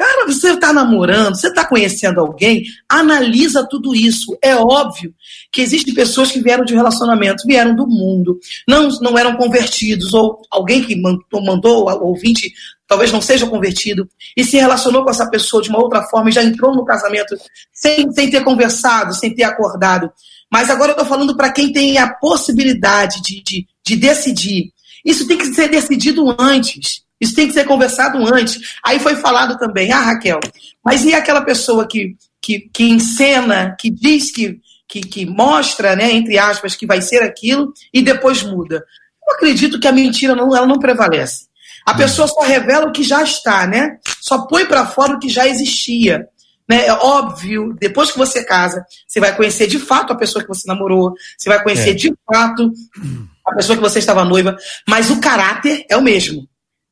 [0.00, 4.34] Cara, você está namorando, você está conhecendo alguém, analisa tudo isso.
[4.40, 5.14] É óbvio
[5.52, 10.40] que existem pessoas que vieram de relacionamento, vieram do mundo, não, não eram convertidos, ou
[10.50, 12.50] alguém que mandou, o ouvinte
[12.88, 16.32] talvez não seja convertido, e se relacionou com essa pessoa de uma outra forma e
[16.32, 17.36] já entrou no casamento
[17.70, 20.10] sem, sem ter conversado, sem ter acordado.
[20.50, 24.72] Mas agora eu estou falando para quem tem a possibilidade de, de, de decidir.
[25.04, 27.02] Isso tem que ser decidido antes.
[27.20, 28.76] Isso tem que ser conversado antes.
[28.84, 30.40] Aí foi falado também, ah, Raquel,
[30.84, 34.58] mas e aquela pessoa que, que, que encena, que diz que,
[34.88, 38.84] que, que mostra, né, entre aspas, que vai ser aquilo e depois muda?
[39.28, 41.50] Eu acredito que a mentira não, ela não prevalece.
[41.86, 43.98] A pessoa só revela o que já está, né?
[44.20, 46.28] Só põe para fora o que já existia.
[46.68, 46.86] Né?
[46.86, 50.68] É óbvio, depois que você casa, você vai conhecer de fato a pessoa que você
[50.68, 51.94] namorou, você vai conhecer É.
[51.94, 52.70] de fato
[53.46, 54.56] a pessoa que você estava noiva,
[54.86, 56.48] mas o caráter é o mesmo.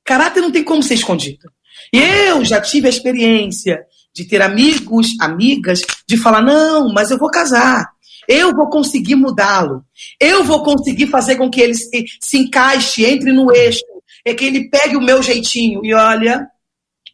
[0.09, 1.53] Caráter não tem como ser escondido.
[1.93, 3.85] E eu já tive a experiência
[4.15, 7.87] de ter amigos, amigas, de falar: não, mas eu vou casar.
[8.27, 9.85] Eu vou conseguir mudá-lo.
[10.19, 13.85] Eu vou conseguir fazer com que ele se, se encaixe, entre no eixo.
[14.25, 15.85] É que ele pegue o meu jeitinho.
[15.85, 16.47] E olha,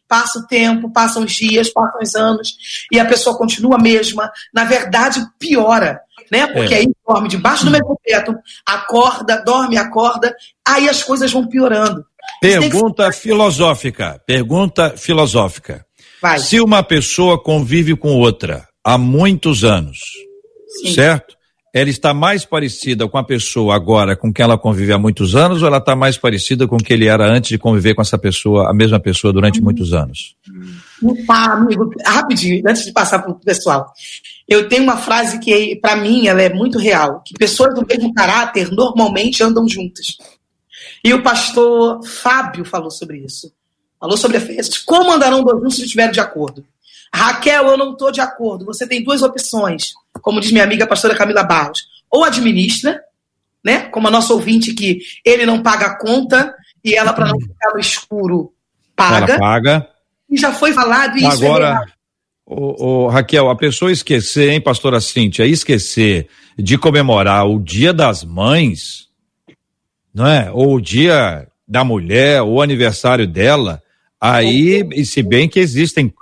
[0.07, 2.55] passa o tempo, passam os dias, passam os anos,
[2.91, 4.31] e a pessoa continua a mesma.
[4.53, 5.99] Na verdade, piora,
[6.31, 6.47] né?
[6.47, 6.77] Porque é.
[6.77, 8.35] aí dorme debaixo do mesmo teto,
[8.65, 10.33] acorda, dorme, acorda,
[10.65, 12.05] aí as coisas vão piorando.
[12.49, 13.17] Pergunta que...
[13.17, 15.85] filosófica, pergunta filosófica.
[16.21, 16.39] Vai.
[16.39, 19.99] Se uma pessoa convive com outra há muitos anos,
[20.81, 20.93] Sim.
[20.93, 21.35] certo?
[21.73, 25.61] Ela está mais parecida com a pessoa agora com quem ela convive há muitos anos
[25.61, 28.17] ou ela está mais parecida com o que ele era antes de conviver com essa
[28.17, 29.65] pessoa, a mesma pessoa durante hum.
[29.65, 30.37] muitos anos?
[31.27, 33.91] Tá, amigo, rapidinho, antes de passar para o pessoal.
[34.47, 38.13] Eu tenho uma frase que, para mim, ela é muito real, que pessoas do mesmo
[38.13, 40.15] caráter normalmente andam juntas.
[41.05, 43.53] E o pastor Fábio falou sobre isso.
[43.99, 44.79] Falou sobre Efésios.
[44.79, 46.65] Como andarão dois juntos se estiverem de acordo?
[47.13, 48.65] Raquel, eu não estou de acordo.
[48.65, 51.87] Você tem duas opções, como diz minha amiga pastora Camila Barros.
[52.09, 52.99] Ou administra,
[53.63, 53.81] né?
[53.89, 57.71] Como a nossa ouvinte que ele não paga a conta e ela, para não ficar
[57.71, 58.51] no escuro,
[58.95, 59.33] paga.
[59.33, 59.89] Ela paga.
[60.27, 61.27] E já foi falado isso.
[61.27, 61.91] É Agora, é
[62.47, 68.23] o, o, Raquel, a pessoa esquecer, hein, pastora Cíntia, esquecer de comemorar o dia das
[68.23, 69.04] mães,
[70.15, 70.49] não é?
[70.49, 73.83] Ou o dia da mulher, ou o aniversário dela,
[74.19, 76.13] aí, e se bem que existem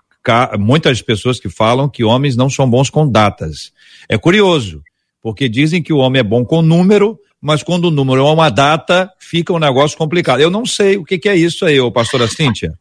[0.57, 3.71] muitas pessoas que falam que homens não são bons com datas.
[4.09, 4.81] É curioso,
[5.21, 8.49] porque dizem que o homem é bom com número, mas quando o número é uma
[8.49, 10.39] data, fica um negócio complicado.
[10.39, 12.73] Eu não sei o que, que é isso aí, ô pastora Cíntia.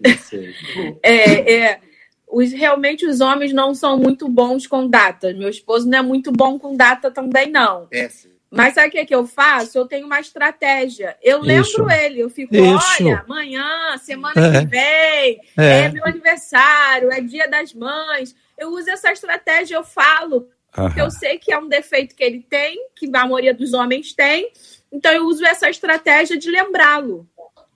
[1.02, 1.80] é, é,
[2.28, 5.36] os, realmente os homens não são muito bons com datas.
[5.36, 7.88] Meu esposo não é muito bom com data também, não.
[7.90, 8.35] É, sim.
[8.50, 9.76] Mas sabe o que, é que eu faço?
[9.76, 11.16] Eu tenho uma estratégia.
[11.22, 11.80] Eu Isso.
[11.82, 12.86] lembro ele, eu fico, Isso.
[13.00, 14.60] olha, amanhã, semana é.
[14.60, 15.80] que vem, é.
[15.82, 15.88] é.
[15.90, 18.34] meu aniversário, é dia das mães.
[18.56, 22.44] Eu uso essa estratégia, eu falo, porque eu sei que é um defeito que ele
[22.48, 24.50] tem, que a maioria dos homens tem.
[24.92, 27.26] Então eu uso essa estratégia de lembrá-lo.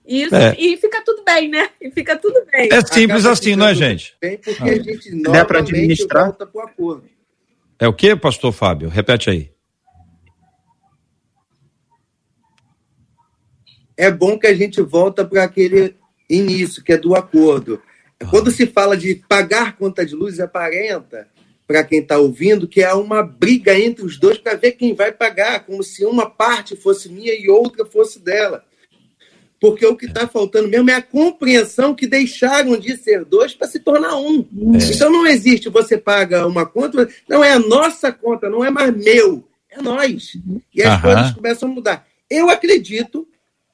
[0.07, 0.57] Isso, é.
[0.59, 1.68] e fica tudo bem, né?
[1.81, 2.68] E fica tudo bem.
[2.73, 4.16] É simples assim, não é, gente?
[4.21, 4.66] Bem, porque ah.
[4.66, 6.25] a gente não para administrar.
[6.25, 7.05] volta pro acordo.
[7.79, 8.89] É o que, pastor Fábio?
[8.89, 9.51] Repete aí.
[14.01, 15.94] É bom que a gente volta para aquele
[16.28, 17.82] início, que é do acordo.
[18.30, 21.28] Quando se fala de pagar conta de luz, aparenta,
[21.66, 25.12] para quem está ouvindo, que é uma briga entre os dois para ver quem vai
[25.12, 28.64] pagar, como se uma parte fosse minha e outra fosse dela.
[29.61, 33.68] Porque o que está faltando mesmo é a compreensão que deixaram de ser dois para
[33.68, 34.40] se tornar um.
[34.80, 34.94] É.
[34.94, 38.96] Então não existe você paga uma conta, não é a nossa conta, não é mais
[38.96, 40.38] meu, é nós.
[40.74, 42.07] E as coisas começam a mudar.
[42.30, 43.28] Eu acredito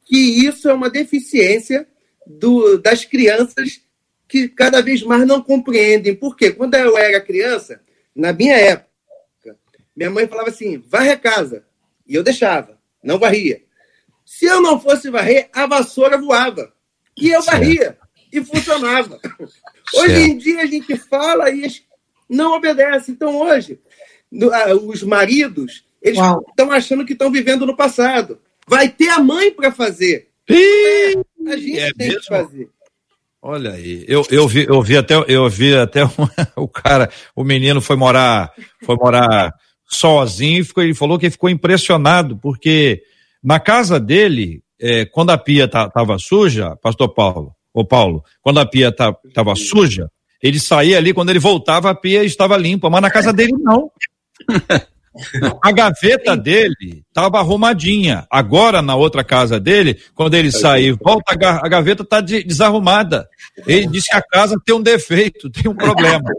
[0.06, 1.86] que isso é uma deficiência
[2.26, 3.82] do, das crianças
[4.28, 6.14] que cada vez mais não compreendem.
[6.14, 6.52] Por quê?
[6.52, 7.80] Quando eu era criança,
[8.14, 8.86] na minha época,
[9.94, 11.64] minha mãe falava assim: varre a casa.
[12.06, 13.60] E eu deixava, não varria.
[14.24, 16.72] Se eu não fosse varrer, a vassoura voava.
[17.16, 17.98] E eu varria.
[18.32, 19.20] E funcionava.
[19.94, 21.68] Hoje em dia a gente fala e
[22.28, 23.10] não obedece.
[23.10, 23.80] Então hoje,
[24.82, 28.40] os maridos, eles estão achando que estão vivendo no passado.
[28.68, 30.28] Vai ter a mãe para fazer.
[30.48, 32.20] Ih, a gente é tem mesmo?
[32.20, 32.68] que fazer.
[33.40, 36.10] Olha aí, eu, eu vi, eu vi até, eu vi até um,
[36.56, 38.52] o cara, o menino foi morar,
[38.82, 39.54] foi morar
[39.88, 43.02] sozinho e ficou, ele falou que ficou impressionado porque
[43.42, 48.66] na casa dele, é, quando a pia estava suja, Pastor Paulo, ou Paulo, quando a
[48.66, 50.10] pia estava suja,
[50.42, 53.90] ele saía ali, quando ele voltava a pia estava limpa, mas na casa dele não.
[55.62, 58.26] A gaveta dele estava arrumadinha.
[58.30, 63.28] Agora, na outra casa dele, quando ele sair, volta, a gaveta está desarrumada.
[63.66, 66.30] Ele disse que a casa tem um defeito, tem um problema.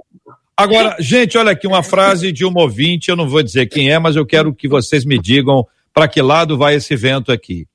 [0.55, 3.99] Agora, gente, olha aqui uma frase de um ouvinte, eu não vou dizer quem é,
[3.99, 7.67] mas eu quero que vocês me digam para que lado vai esse vento aqui.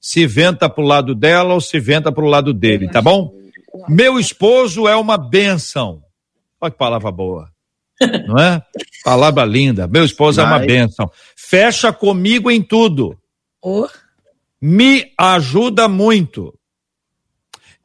[0.00, 3.32] Se venta para o lado dela ou se venta para o lado dele, tá bom?
[3.88, 6.02] Meu esposo é uma benção.
[6.60, 7.48] Olha que palavra boa
[8.26, 8.62] não é?
[9.04, 9.86] Palavra linda.
[9.86, 10.50] Meu esposo Mas...
[10.50, 11.10] é uma bênção.
[11.36, 13.16] Fecha comigo em tudo.
[13.62, 13.86] Oh.
[14.60, 16.58] Me ajuda muito.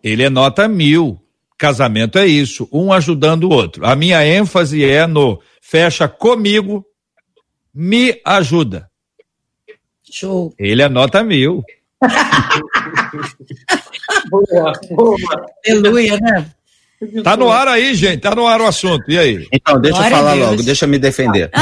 [0.04, 1.20] Ele é nota mil.
[1.58, 3.86] Casamento é isso, um ajudando o outro.
[3.86, 6.86] A minha ênfase é no fecha comigo,
[7.74, 8.92] me ajuda.
[10.04, 10.54] Show.
[10.60, 11.64] Ele é nota mil.
[14.30, 15.18] boa, boa.
[15.66, 16.52] Aleluia, né?
[17.24, 18.22] Tá no ar aí, gente.
[18.22, 19.04] Tá no ar o assunto.
[19.10, 19.48] E aí?
[19.52, 21.50] Então, deixa Glória eu falar logo, deixa eu me defender.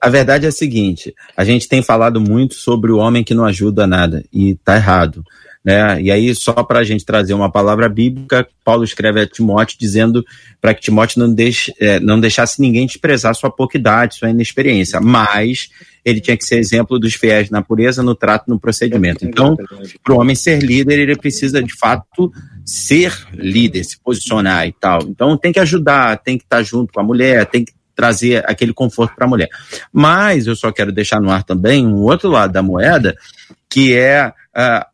[0.00, 3.44] a verdade é a seguinte: a gente tem falado muito sobre o homem que não
[3.44, 5.24] ajuda nada, e tá errado.
[5.64, 6.02] Né?
[6.02, 10.24] E aí, só para a gente trazer uma palavra bíblica, Paulo escreve a Timóteo dizendo
[10.60, 15.00] para que Timóteo não, deixe, é, não deixasse ninguém desprezar sua pouca idade, sua inexperiência,
[15.00, 15.70] mas
[16.04, 19.24] ele tinha que ser exemplo dos fiéis na pureza, no trato, no procedimento.
[19.24, 19.56] Então,
[20.02, 22.32] para o homem ser líder, ele precisa de fato
[22.64, 25.02] ser líder, se posicionar e tal.
[25.02, 28.72] Então, tem que ajudar, tem que estar junto com a mulher, tem que trazer aquele
[28.72, 29.48] conforto para a mulher.
[29.92, 33.16] Mas eu só quero deixar no ar também um outro lado da moeda,
[33.68, 34.84] que é uh,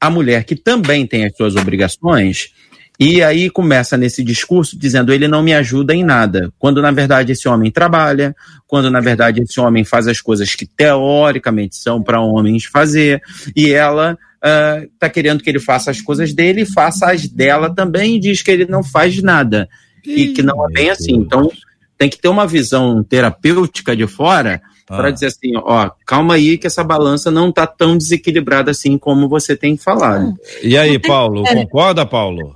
[0.00, 2.50] a mulher que também tem as suas obrigações
[2.98, 7.32] e aí começa nesse discurso dizendo ele não me ajuda em nada, quando na verdade
[7.32, 8.34] esse homem trabalha,
[8.66, 13.20] quando na verdade esse homem faz as coisas que teoricamente são para homens fazer,
[13.54, 17.74] e ela está uh, querendo que ele faça as coisas dele e faça as dela
[17.74, 19.68] também e diz que ele não faz nada
[20.04, 21.14] e que não é bem assim.
[21.14, 21.50] Então
[21.98, 24.96] tem que ter uma visão terapêutica de fora ah.
[24.96, 29.28] para dizer assim, ó, calma aí que essa balança não está tão desequilibrada assim como
[29.28, 30.34] você tem falado.
[30.62, 32.55] E aí, Paulo, concorda, Paulo?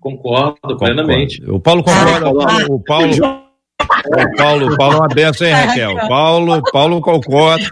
[0.00, 0.78] Concordo, Concordo.
[0.78, 1.44] plenamente.
[1.44, 2.26] O Paulo concorda.
[2.26, 5.96] Ah, o Paulo, o Paulo, Paulo, é uma benção, hein, Raquel?
[6.08, 7.70] Paulo, Paulo concorda.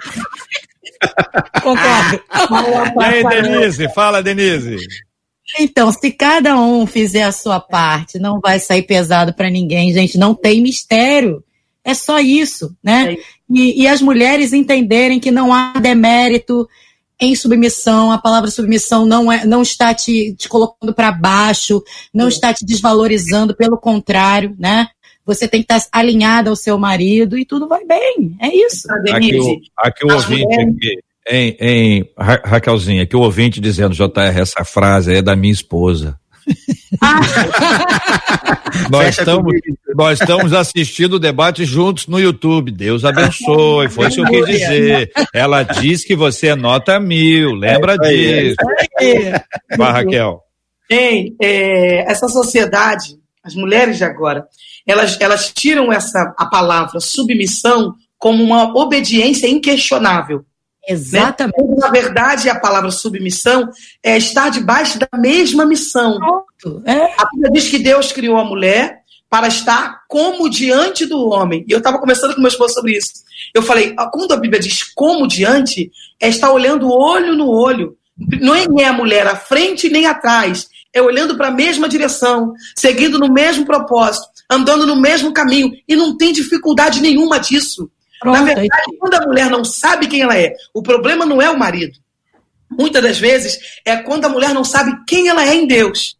[1.63, 2.21] Concordo.
[3.01, 3.89] E aí, Denise?
[3.95, 4.77] Fala, Denise.
[5.59, 10.19] Então, se cada um fizer a sua parte, não vai sair pesado para ninguém, gente.
[10.19, 11.43] Não tem mistério.
[11.85, 13.17] É só isso, né?
[13.51, 16.69] E, e as mulheres entenderem que não há demérito
[17.21, 21.83] em submissão, a palavra submissão não, é, não está te, te colocando para baixo,
[22.15, 24.89] não está te desvalorizando, pelo contrário, né?
[25.27, 28.37] Você tem que estar alinhada ao seu marido e tudo vai bem.
[28.41, 28.89] É isso.
[29.13, 30.99] Aqui o, aqui o ouvinte, aqui,
[31.29, 36.19] em, em Ra Raquelzinha, aqui o ouvinte dizendo, JR, essa frase é da minha esposa.
[37.01, 37.21] Ah.
[38.91, 39.55] nós, estamos,
[39.95, 42.73] nós estamos assistindo o debate juntos no YouTube.
[42.73, 43.89] Deus abençoe.
[43.89, 45.13] Foi isso que eu quis dizer.
[45.33, 47.55] Ela diz que você é nota mil.
[47.55, 48.57] Lembra é disso.
[49.77, 50.43] Vai, Raquel.
[50.91, 54.47] É, essa sociedade, as mulheres de agora,
[54.87, 60.45] elas, elas tiram essa a palavra submissão como uma obediência inquestionável.
[60.89, 61.61] Exatamente.
[61.61, 61.77] Né?
[61.79, 63.69] Na verdade, a palavra submissão
[64.03, 66.19] é estar debaixo da mesma missão.
[66.85, 67.13] É.
[67.21, 71.65] A Bíblia diz que Deus criou a mulher para estar como diante do homem.
[71.69, 73.13] E eu estava conversando com meu esposo sobre isso.
[73.55, 77.97] Eu falei, ah, quando a Bíblia diz como diante, é estar olhando olho no olho.
[78.41, 80.69] Não é a mulher à frente nem atrás.
[80.93, 85.71] É olhando para a mesma direção, seguindo no mesmo propósito, andando no mesmo caminho.
[85.87, 87.91] E não tem dificuldade nenhuma disso.
[88.21, 88.99] Pronto, Na verdade, aí.
[88.99, 91.99] quando a mulher não sabe quem ela é, o problema não é o marido.
[92.71, 96.17] Muitas das vezes é quando a mulher não sabe quem ela é em Deus.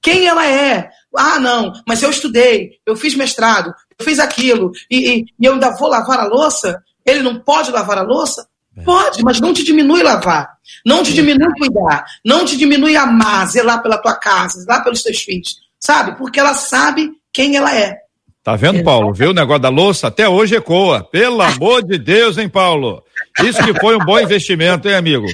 [0.00, 0.90] Quem ela é.
[1.16, 5.54] Ah, não, mas eu estudei, eu fiz mestrado, eu fiz aquilo, e, e, e eu
[5.54, 6.82] ainda vou lavar a louça?
[7.04, 8.46] Ele não pode lavar a louça?
[8.76, 8.82] É.
[8.82, 10.48] Pode, mas não te diminui lavar.
[10.86, 12.04] Não te diminui cuidar.
[12.24, 15.56] Não te diminui amar, zelar pela tua casa, zelar pelos teus filhos.
[15.78, 16.16] Sabe?
[16.16, 17.98] Porque ela sabe quem ela é.
[18.42, 19.12] Tá vendo, Paulo?
[19.12, 20.06] Viu o negócio da louça?
[20.06, 21.04] Até hoje ecoa.
[21.04, 23.02] Pelo amor de Deus, hein, Paulo?
[23.44, 25.26] Isso que foi um bom investimento, hein, amigo?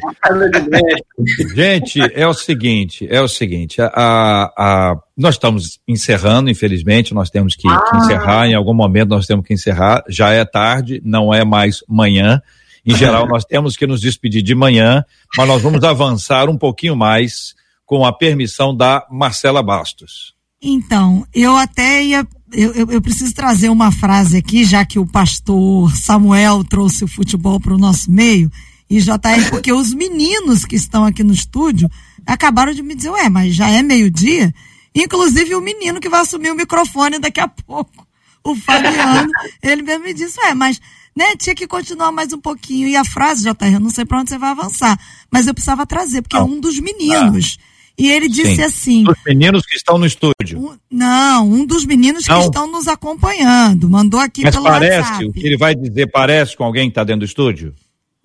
[1.54, 7.54] Gente, é o seguinte, é o seguinte, a, a, nós estamos encerrando, infelizmente, nós temos
[7.54, 7.80] que, ah.
[7.80, 11.82] que encerrar, em algum momento nós temos que encerrar, já é tarde, não é mais
[11.88, 12.42] manhã,
[12.84, 15.04] em geral nós temos que nos despedir de manhã,
[15.36, 17.54] mas nós vamos avançar um pouquinho mais
[17.84, 20.34] com a permissão da Marcela Bastos.
[20.60, 25.06] Então, eu até ia eu, eu, eu, preciso trazer uma frase aqui, já que o
[25.06, 28.50] pastor Samuel trouxe o futebol para o nosso meio,
[28.88, 31.90] e já tá aí, porque os meninos que estão aqui no estúdio
[32.24, 34.54] acabaram de me dizer, ué, mas já é meio-dia?
[34.94, 38.06] Inclusive o menino que vai assumir o microfone daqui a pouco,
[38.44, 39.30] o Fabiano,
[39.62, 40.80] ele mesmo me disse, ué, mas
[41.16, 42.86] né, tinha que continuar mais um pouquinho.
[42.86, 44.98] E a frase, JR, eu não sei para onde você vai avançar,
[45.30, 47.58] mas eu precisava trazer, porque é um dos meninos.
[47.58, 48.62] Ah e ele disse Sim.
[48.62, 50.58] assim: Os meninos que estão no estúdio.
[50.58, 52.40] Um, não, um dos meninos não.
[52.40, 53.88] que estão nos acompanhando.
[53.88, 55.24] Mandou aqui Mas pelo parece, WhatsApp.
[55.26, 57.74] o que ele vai dizer parece com alguém que está dentro do estúdio?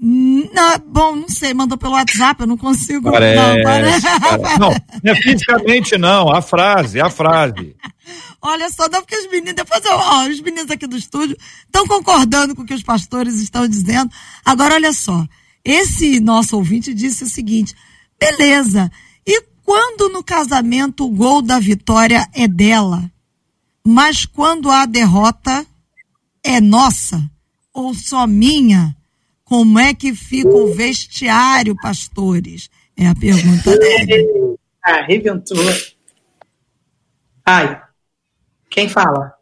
[0.03, 3.11] Hum, não, bom, não sei, mandou pelo WhatsApp, eu não consigo.
[3.11, 4.05] Parece, não, parece.
[4.59, 4.69] não,
[5.03, 7.75] não é fisicamente não, a frase, a frase.
[8.41, 11.85] Olha só, não porque os meninos, depois eu, ó, os meninos aqui do estúdio estão
[11.85, 14.09] concordando com o que os pastores estão dizendo.
[14.43, 15.23] Agora, olha só,
[15.63, 17.75] esse nosso ouvinte disse o seguinte:
[18.19, 18.91] beleza,
[19.71, 23.09] quando no casamento o gol da vitória é dela,
[23.81, 25.65] mas quando a derrota
[26.43, 27.23] é nossa
[27.73, 28.93] ou só minha,
[29.45, 32.69] como é que fica o vestiário, pastores?
[32.97, 34.57] É a pergunta dele.
[34.83, 35.63] Arrebentou.
[37.45, 37.81] Ai,
[38.69, 39.33] quem fala?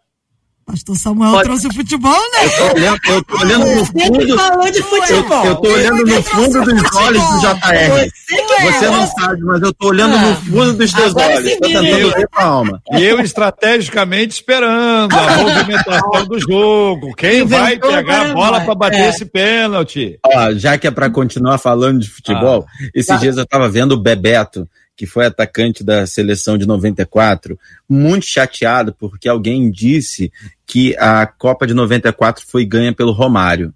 [0.69, 1.43] Pastor Samuel Pode.
[1.45, 2.45] trouxe o futebol, né?
[2.45, 4.37] Eu tô olhando, eu tô olhando no fundo.
[4.37, 5.45] falou de futebol.
[5.45, 8.11] Eu, eu tô olhando no fundo dos olhos do JR.
[8.29, 11.53] Você, você não sabe, mas eu tô olhando ah, no fundo dos teus olhos.
[11.53, 12.81] Tô tentando ver com a alma.
[12.91, 17.15] E eu estrategicamente esperando a movimentação do jogo.
[17.15, 19.09] Quem vai pegar a bola para bater é.
[19.09, 20.19] esse pênalti?
[20.23, 23.15] Ó, já que é para continuar falando de futebol, ah, esses tá.
[23.15, 28.93] dias eu tava vendo o Bebeto que foi atacante da seleção de 94, muito chateado
[28.93, 30.29] porque alguém disse
[30.67, 33.73] que a Copa de 94 foi ganha pelo Romário.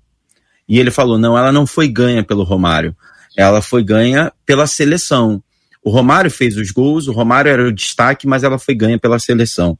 [0.67, 2.93] E ele falou: não, ela não foi ganha pelo Romário,
[3.37, 5.41] ela foi ganha pela seleção.
[5.81, 9.17] O Romário fez os gols, o Romário era o destaque, mas ela foi ganha pela
[9.17, 9.79] seleção.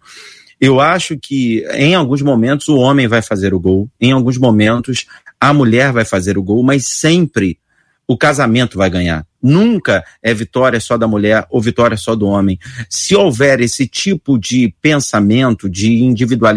[0.62, 5.08] Eu acho que em alguns momentos o homem vai fazer o gol, em alguns momentos
[5.42, 7.60] a mulher vai fazer o gol, mas sempre
[8.08, 9.26] o casamento vai ganhar.
[9.42, 12.60] Nunca é vitória só da mulher ou vitória só do homem.
[12.90, 16.56] Se houver esse tipo de pensamento, de, individual,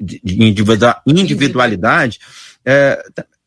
[0.00, 0.20] de
[1.06, 2.18] individualidade,
[2.64, 3.02] é,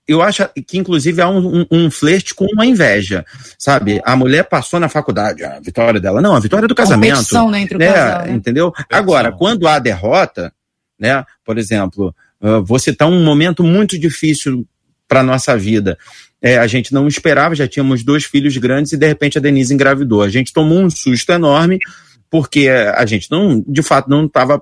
[0.07, 3.23] eu acho que inclusive há um, um, um, flerte com uma inveja,
[3.59, 4.01] sabe?
[4.03, 6.19] A mulher passou na faculdade, a vitória dela.
[6.19, 7.51] Não, a vitória é do casamento.
[7.51, 7.93] Né, entre o né?
[7.93, 8.31] casal, né?
[8.31, 8.73] Entendeu?
[8.91, 10.51] Agora, quando há derrota,
[10.99, 11.23] né?
[11.45, 14.67] Por exemplo, uh, você está um momento muito difícil
[15.07, 15.97] para nossa vida
[16.41, 19.73] é, a gente não esperava, já tínhamos dois filhos grandes e de repente a Denise
[19.73, 20.21] engravidou.
[20.21, 21.79] A gente tomou um susto enorme,
[22.29, 24.61] porque a gente não, de fato, não estava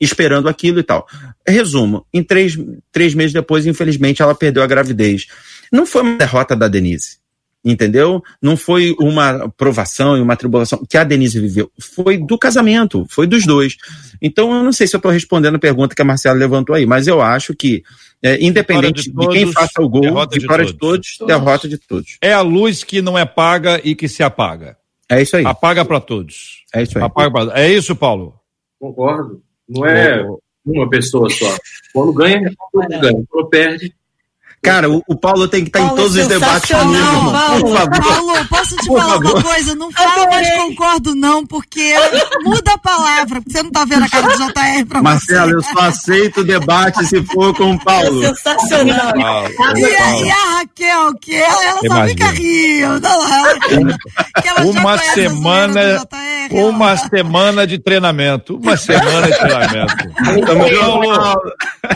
[0.00, 1.06] esperando aquilo e tal.
[1.46, 2.58] Resumo, em três,
[2.92, 5.26] três meses depois, infelizmente, ela perdeu a gravidez.
[5.72, 7.18] Não foi uma derrota da Denise
[7.66, 8.22] entendeu?
[8.40, 13.26] Não foi uma provação e uma tribulação que a Denise viveu, foi do casamento, foi
[13.26, 13.76] dos dois.
[14.22, 16.86] Então, eu não sei se eu estou respondendo a pergunta que a Marcela levantou aí,
[16.86, 17.82] mas eu acho que,
[18.26, 20.02] é, independente de, todos, de, quem faça o gol,
[20.32, 22.18] vitória de, de todos, de todos, derrota de todos.
[22.20, 24.76] É a luz que não é paga e que se apaga.
[25.08, 25.46] É isso aí.
[25.46, 26.64] Apaga para todos.
[26.74, 27.04] É isso aí.
[27.04, 27.60] Apaga pra...
[27.60, 28.34] É isso, Paulo?
[28.80, 29.40] Concordo.
[29.68, 30.26] Não é
[30.64, 31.56] uma pessoa só.
[31.92, 33.24] Quando ganha, todo ganha.
[33.28, 33.94] Quando perde,
[34.62, 37.30] Cara, o, o, Paulo tem que estar em todos os debates comigo.
[37.30, 38.02] Paulo, por favor.
[38.02, 39.32] Paulo, posso te por falar favor.
[39.34, 39.74] uma coisa?
[39.76, 41.94] Não fala mais concordo, não, porque
[42.42, 45.56] muda a palavra, porque você não tá vendo a cara do JR pra Marcelo, você.
[45.56, 48.24] eu só aceito o debate se for com o Paulo.
[48.24, 49.12] É sensacional.
[49.76, 53.06] e, a, e, a Raquel, que ela, ela só fica rindo.
[54.44, 56.06] Ela, uma semana.
[56.50, 58.56] Uma semana de treinamento.
[58.56, 59.96] Uma semana de treinamento.
[60.80, 61.52] Paulo,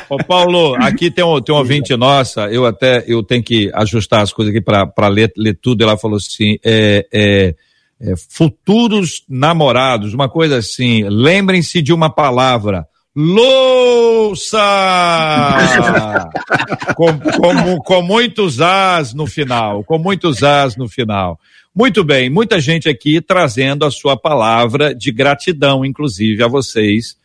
[0.08, 4.22] ô Paulo, aqui tem um, tem um ouvinte nossa, eu até eu tenho que ajustar
[4.22, 5.82] as coisas aqui para ler, ler tudo.
[5.82, 7.55] Ela falou assim: é, é,
[8.01, 12.86] é, futuros namorados, uma coisa assim, lembrem-se de uma palavra.
[13.14, 14.57] Louça!
[16.94, 21.38] com, com, com muitos as no final, com muitos as no final.
[21.74, 27.16] Muito bem, muita gente aqui trazendo a sua palavra de gratidão, inclusive, a vocês.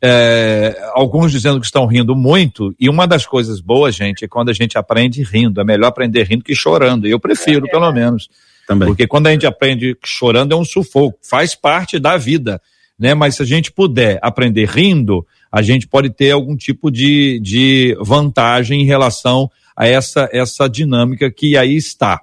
[0.00, 4.48] É, alguns dizendo que estão rindo muito, e uma das coisas boas, gente, é quando
[4.48, 5.60] a gente aprende rindo.
[5.60, 7.06] É melhor aprender rindo que chorando.
[7.06, 8.28] Eu prefiro, é, pelo menos.
[8.66, 8.88] Também.
[8.88, 12.60] Porque quando a gente aprende chorando é um sufoco, faz parte da vida.
[12.98, 13.14] Né?
[13.14, 17.96] Mas se a gente puder aprender rindo, a gente pode ter algum tipo de, de
[18.00, 22.20] vantagem em relação a essa, essa dinâmica que aí está.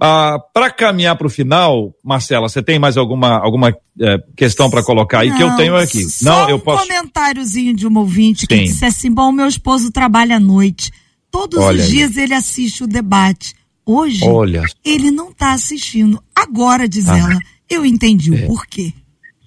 [0.00, 3.70] Ah, para caminhar para o final, Marcela, você tem mais alguma, alguma
[4.00, 6.02] é, questão para colocar aí não, que eu tenho aqui?
[6.22, 6.84] Não, eu posso.
[6.84, 8.64] Um comentáriozinho de um ouvinte que Sim.
[8.64, 10.90] disse assim: bom, meu esposo trabalha à noite.
[11.30, 12.24] Todos Olha os dias aí.
[12.24, 13.54] ele assiste o debate.
[13.86, 14.64] Hoje, Olha.
[14.84, 16.22] ele não está assistindo.
[16.34, 17.18] Agora, diz ah.
[17.18, 17.38] ela,
[17.68, 18.44] eu entendi é.
[18.44, 18.92] o porquê.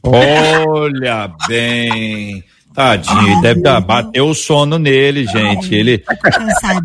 [0.03, 2.43] Olha bem.
[2.77, 5.73] Tadinho, deve dar, bateu o sono nele, gente.
[5.73, 6.03] Ele.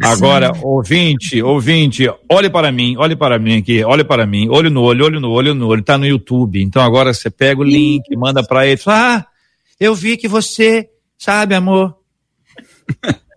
[0.03, 4.81] Agora, ouvinte, ouvinte, olhe para mim, olhe para mim aqui, olhe para mim, olho no
[4.81, 6.63] olho, olho no olho, olho no olho, tá no YouTube.
[6.63, 9.27] Então agora você pega o link, manda para ele, fala, ah,
[9.79, 10.89] eu vi que você,
[11.19, 11.95] sabe, amor,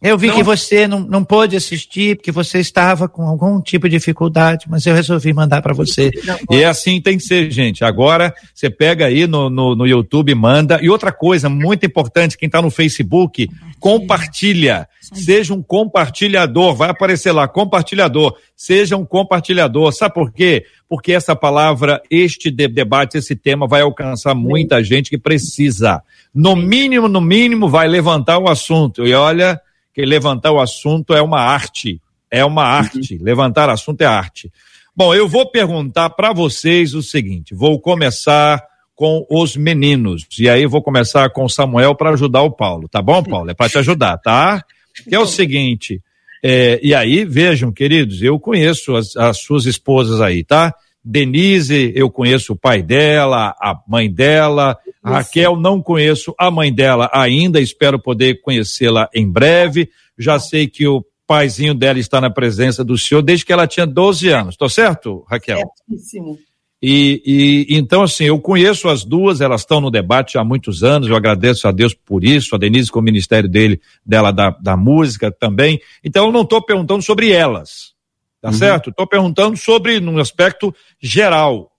[0.01, 0.35] eu vi não.
[0.35, 4.85] que você não, não pôde assistir porque você estava com algum tipo de dificuldade, mas
[4.85, 6.11] eu resolvi mandar para você.
[6.51, 7.83] e é assim tem que ser, gente.
[7.83, 10.79] Agora você pega aí no, no, no YouTube, manda.
[10.81, 14.87] E outra coisa muito importante, quem está no Facebook, compartilha.
[15.01, 16.75] Seja um compartilhador.
[16.75, 18.35] Vai aparecer lá, compartilhador.
[18.55, 19.91] Seja um compartilhador.
[19.93, 20.65] Sabe por quê?
[20.89, 26.01] Porque essa palavra, este debate, esse tema vai alcançar muita gente que precisa.
[26.33, 29.05] No mínimo, no mínimo, vai levantar o assunto.
[29.05, 29.59] E olha
[29.95, 32.01] que levantar o assunto é uma arte.
[32.29, 33.15] É uma arte.
[33.15, 33.23] Uhum.
[33.23, 34.51] Levantar assunto é arte.
[34.93, 38.61] Bom, eu vou perguntar para vocês o seguinte: vou começar
[38.93, 40.27] com os meninos.
[40.37, 42.89] E aí vou começar com o Samuel para ajudar o Paulo.
[42.89, 43.49] Tá bom, Paulo?
[43.49, 44.63] É para te ajudar, tá?
[45.07, 46.01] Que é o seguinte.
[46.43, 50.73] É, e aí, vejam, queridos, eu conheço as, as suas esposas aí, tá?
[51.03, 56.74] Denise, eu conheço o pai dela, a mãe dela, A Raquel não conheço a mãe
[56.74, 59.88] dela ainda, espero poder conhecê-la em breve.
[60.18, 63.86] Já sei que o paizinho dela está na presença do senhor desde que ela tinha
[63.86, 64.58] 12 anos.
[64.58, 65.62] Tô certo, Raquel?
[65.88, 66.39] Certíssimo.
[66.82, 67.22] E,
[67.70, 71.16] e, então, assim, eu conheço as duas, elas estão no debate há muitos anos, eu
[71.16, 75.32] agradeço a Deus por isso, a Denise com o ministério dele, dela da, da música
[75.32, 75.80] também.
[76.03, 77.93] Então, eu não estou perguntando sobre elas,
[78.41, 78.56] tá uhum.
[78.56, 78.89] certo?
[78.89, 81.72] Estou perguntando sobre, num aspecto geral,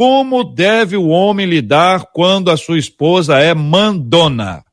[0.00, 4.64] como deve o homem lidar quando a sua esposa é mandona?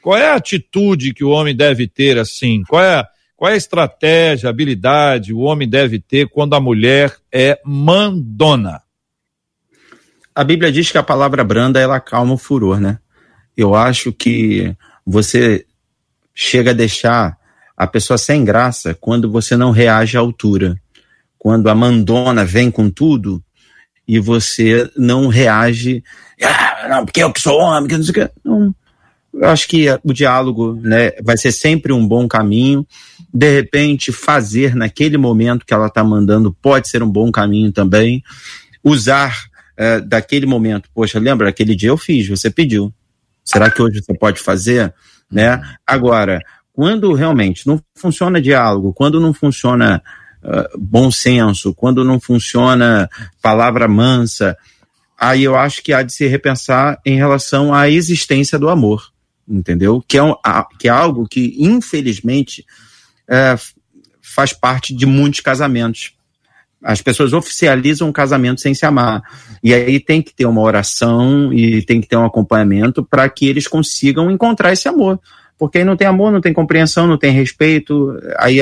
[0.00, 2.62] Qual é a atitude que o homem deve ter assim?
[2.68, 3.04] Qual é,
[3.36, 8.80] qual é a estratégia, habilidade o homem deve ter quando a mulher é mandona?
[10.32, 13.00] A Bíblia diz que a palavra branda ela calma o furor, né?
[13.56, 14.72] Eu acho que
[15.04, 15.66] você
[16.32, 17.36] chega a deixar
[17.76, 20.80] a pessoa sem graça quando você não reage à altura.
[21.36, 23.42] Quando a mandona vem com tudo
[24.10, 26.02] e você não reage,
[26.42, 28.32] ah, não, porque eu que sou homem, que não sei o que.
[28.44, 28.74] Não.
[29.32, 32.84] Eu acho que o diálogo né, vai ser sempre um bom caminho.
[33.32, 38.20] De repente, fazer naquele momento que ela está mandando pode ser um bom caminho também.
[38.82, 39.44] Usar
[39.76, 42.92] é, daquele momento, poxa, lembra, aquele dia eu fiz, você pediu.
[43.44, 44.92] Será que hoje você pode fazer?
[45.30, 45.62] Né?
[45.86, 46.40] Agora,
[46.72, 50.02] quando realmente não funciona diálogo, quando não funciona
[50.42, 53.08] uh, bom senso, quando não funciona
[53.42, 54.56] palavra mansa,
[55.18, 59.12] aí eu acho que há de se repensar em relação à existência do amor,
[59.48, 60.02] entendeu?
[60.06, 60.34] Que é, um,
[60.78, 62.64] que é algo que, infelizmente,
[63.28, 63.56] é,
[64.22, 66.14] faz parte de muitos casamentos.
[66.82, 69.22] As pessoas oficializam um casamento sem se amar.
[69.62, 73.46] E aí tem que ter uma oração e tem que ter um acompanhamento para que
[73.46, 75.20] eles consigam encontrar esse amor.
[75.58, 78.60] Porque aí não tem amor, não tem compreensão, não tem respeito, aí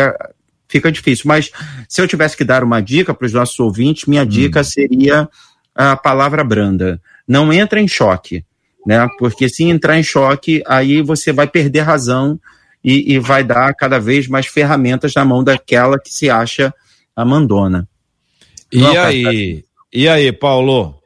[0.68, 1.24] fica difícil.
[1.26, 1.50] Mas
[1.88, 4.26] se eu tivesse que dar uma dica para os nossos ouvintes, minha hum.
[4.26, 5.28] dica seria
[5.74, 7.00] a palavra branda.
[7.26, 8.44] Não entra em choque,
[8.86, 9.08] né?
[9.18, 12.38] Porque se entrar em choque, aí você vai perder razão
[12.82, 16.72] e, e vai dar cada vez mais ferramentas na mão daquela que se acha
[17.14, 17.88] a mandona.
[18.70, 20.98] E Não, aí, e aí, Paulo?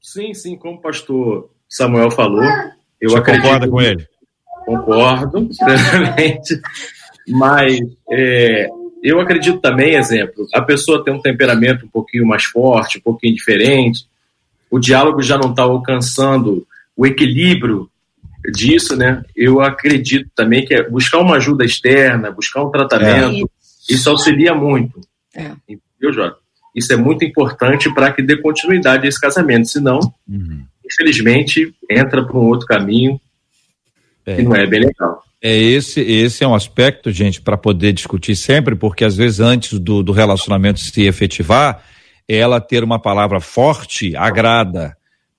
[0.00, 2.44] Sim, sim, como o pastor Samuel falou,
[3.00, 3.42] eu Você acredito.
[3.42, 4.06] Concorda com ele?
[4.64, 6.60] Concordo, plenamente.
[7.28, 7.78] Mas
[8.10, 8.68] é,
[9.02, 13.34] eu acredito também, exemplo, a pessoa tem um temperamento um pouquinho mais forte, um pouquinho
[13.34, 14.06] diferente,
[14.70, 16.66] o diálogo já não está alcançando
[16.96, 17.88] o equilíbrio
[18.52, 19.22] disso, né?
[19.34, 23.94] Eu acredito também que é buscar uma ajuda externa, buscar um tratamento, é.
[23.94, 25.00] isso auxilia muito.
[25.34, 25.52] É.
[25.68, 26.36] Entendeu, Jota?
[26.74, 30.64] Isso é muito importante para que dê continuidade a esse casamento, senão, uhum.
[30.84, 33.20] infelizmente, entra para um outro caminho
[34.26, 34.36] é.
[34.36, 35.22] que não é bem legal.
[35.46, 39.78] É esse, esse é um aspecto, gente, para poder discutir sempre, porque às vezes antes
[39.78, 41.82] do, do relacionamento se efetivar,
[42.26, 44.96] ela ter uma palavra forte agrada.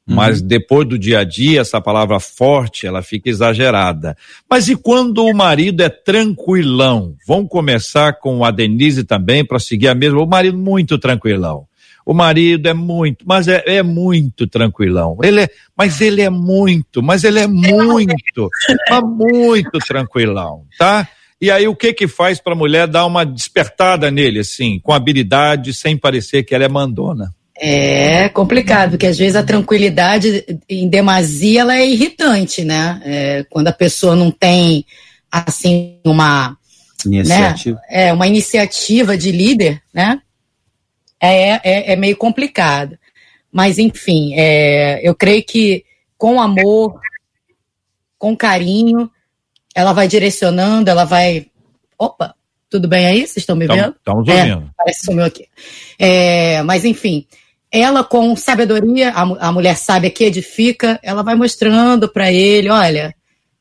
[0.08, 0.14] Uhum.
[0.14, 4.16] Mas depois do dia a dia, essa palavra forte, ela fica exagerada.
[4.47, 7.16] Mas e quando o marido é tranquilão?
[7.28, 10.22] Vamos começar com a Denise também para seguir a mesma.
[10.22, 11.66] O marido muito tranquilão.
[12.06, 15.18] O marido é muito, mas é, é muito tranquilão.
[15.24, 18.49] Ele é, mas ele é muito, mas ele é muito,
[18.89, 21.08] mas muito tranquilão, tá?
[21.41, 24.93] E aí o que que faz para a mulher dar uma despertada nele assim, com
[24.93, 27.34] habilidade, sem parecer que ela é mandona?
[27.58, 33.01] É complicado, porque às vezes a tranquilidade em demasia ela é irritante, né?
[33.03, 34.86] É, quando a pessoa não tem
[35.32, 36.58] assim uma
[37.06, 38.08] iniciativa, né?
[38.08, 40.20] é uma iniciativa de líder, né?
[41.34, 42.97] É, é, é meio complicado.
[43.51, 45.86] Mas, enfim, é, eu creio que
[46.17, 46.99] com amor,
[48.17, 49.09] com carinho,
[49.73, 51.47] ela vai direcionando, ela vai.
[51.97, 52.36] Opa,
[52.69, 53.19] tudo bem aí?
[53.19, 53.95] Vocês estão me vendo?
[53.97, 54.57] Estamos ouvindo.
[54.57, 55.47] É, parece que sumiu aqui.
[55.97, 57.26] É, mas, enfim,
[57.71, 63.09] ela com sabedoria, a, a mulher sábia que edifica, ela vai mostrando para ele: olha,
[63.09, 63.13] o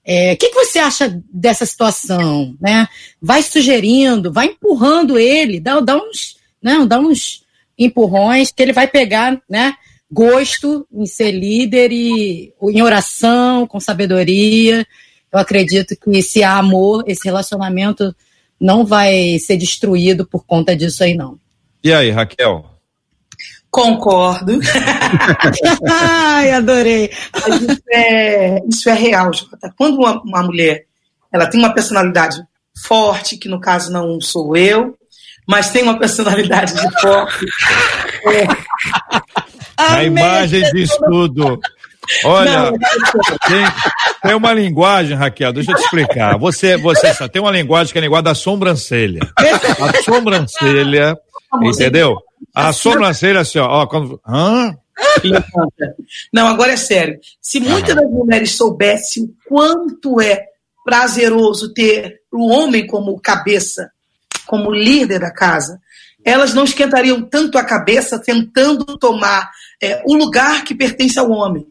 [0.04, 2.56] é, que, que, você acha dessa situação?
[2.60, 2.88] Né?
[3.20, 6.36] Vai sugerindo, vai empurrando ele, dá, dá uns.
[6.62, 7.43] Não, dá uns
[7.78, 9.74] empurrões que ele vai pegar, né?
[10.10, 14.86] Gosto em ser líder e em oração, com sabedoria.
[15.32, 18.14] Eu acredito que se há amor, esse relacionamento
[18.60, 21.38] não vai ser destruído por conta disso aí, não.
[21.82, 22.64] E aí, Raquel?
[23.70, 24.60] Concordo.
[25.90, 27.10] Ai, adorei.
[27.10, 29.74] Isso é, isso é real, Jota.
[29.76, 30.86] Quando uma, uma mulher
[31.32, 32.40] ela tem uma personalidade
[32.86, 34.96] forte, que no caso não sou eu,
[35.46, 37.46] mas tem uma personalidade de forte.
[38.26, 38.46] É.
[39.76, 41.60] A imagem diz tudo.
[42.24, 42.72] Olha,
[43.46, 43.64] tem,
[44.22, 46.38] tem, uma linguagem, Raquel, deixa eu te explicar.
[46.38, 49.20] Você, você só tem uma linguagem que é a linguagem da sobrancelha.
[49.36, 51.18] A sobrancelha,
[51.62, 52.16] entendeu?
[52.54, 54.74] A sobrancelha assim, ó, ó quando, hã?
[56.32, 57.18] Não, agora é sério.
[57.40, 60.44] Se muitas das mulheres soubessem o quanto é
[60.84, 63.90] prazeroso ter o homem como cabeça,
[64.46, 65.80] como líder da casa,
[66.24, 69.50] elas não esquentariam tanto a cabeça tentando tomar
[69.82, 71.66] é, o lugar que pertence ao homem.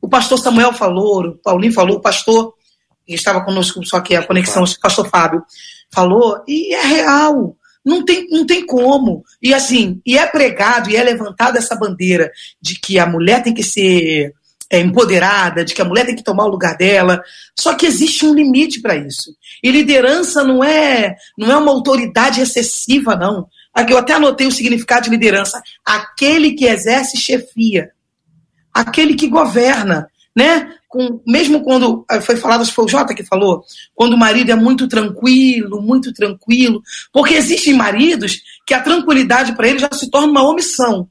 [0.00, 2.52] O pastor Samuel falou, o Paulinho falou, o pastor,
[3.06, 5.42] que estava conosco, só que a conexão, o pastor Fábio,
[5.90, 7.56] falou, e é real.
[7.82, 9.24] Não tem, não tem como.
[9.42, 13.52] E assim, e é pregado e é levantada essa bandeira de que a mulher tem
[13.52, 14.34] que ser
[14.70, 17.22] é, empoderada, de que a mulher tem que tomar o lugar dela.
[17.58, 19.34] Só que existe um limite para isso.
[19.62, 23.46] E liderança não é, não é uma autoridade excessiva, não.
[23.72, 25.62] Aqui eu até anotei o significado de liderança.
[25.84, 27.90] Aquele que exerce chefia.
[28.72, 30.72] Aquele que governa, né?
[30.88, 34.18] Com, mesmo quando eh, foi falado, acho que foi o Jota que falou, quando o
[34.18, 36.80] marido é muito tranquilo, muito tranquilo,
[37.12, 41.08] porque existem maridos que a tranquilidade para ele já se torna uma omissão.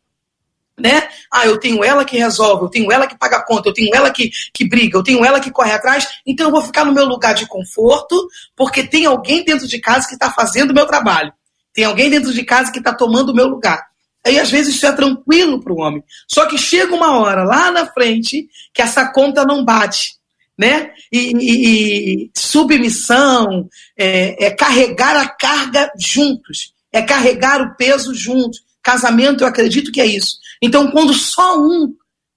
[0.80, 1.08] Né?
[1.32, 3.94] Ah, eu tenho ela que resolve, eu tenho ela que paga a conta, eu tenho
[3.94, 6.92] ela que, que briga, eu tenho ela que corre atrás, então eu vou ficar no
[6.92, 10.88] meu lugar de conforto, porque tem alguém dentro de casa que está fazendo o meu
[10.88, 11.32] trabalho.
[11.74, 13.84] Tem alguém dentro de casa que está tomando o meu lugar.
[14.26, 16.04] Aí às vezes isso é tranquilo para o homem.
[16.28, 20.16] Só que chega uma hora lá na frente que essa conta não bate.
[20.58, 20.92] Né?
[21.12, 23.68] E, e, e submissão
[23.98, 28.62] é, é, carregar a carga juntos, é carregar o peso juntos.
[28.82, 30.38] Casamento, eu acredito que é isso.
[30.64, 31.94] Então, quando só um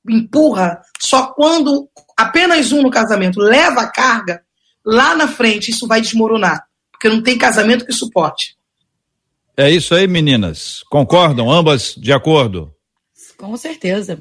[0.09, 4.43] empurra, só quando apenas um no casamento leva a carga,
[4.85, 8.57] lá na frente isso vai desmoronar, porque não tem casamento que suporte.
[9.57, 10.83] É isso aí, meninas.
[10.91, 11.53] Concordam?
[11.53, 12.73] Ambas de acordo?
[13.39, 14.19] Com certeza.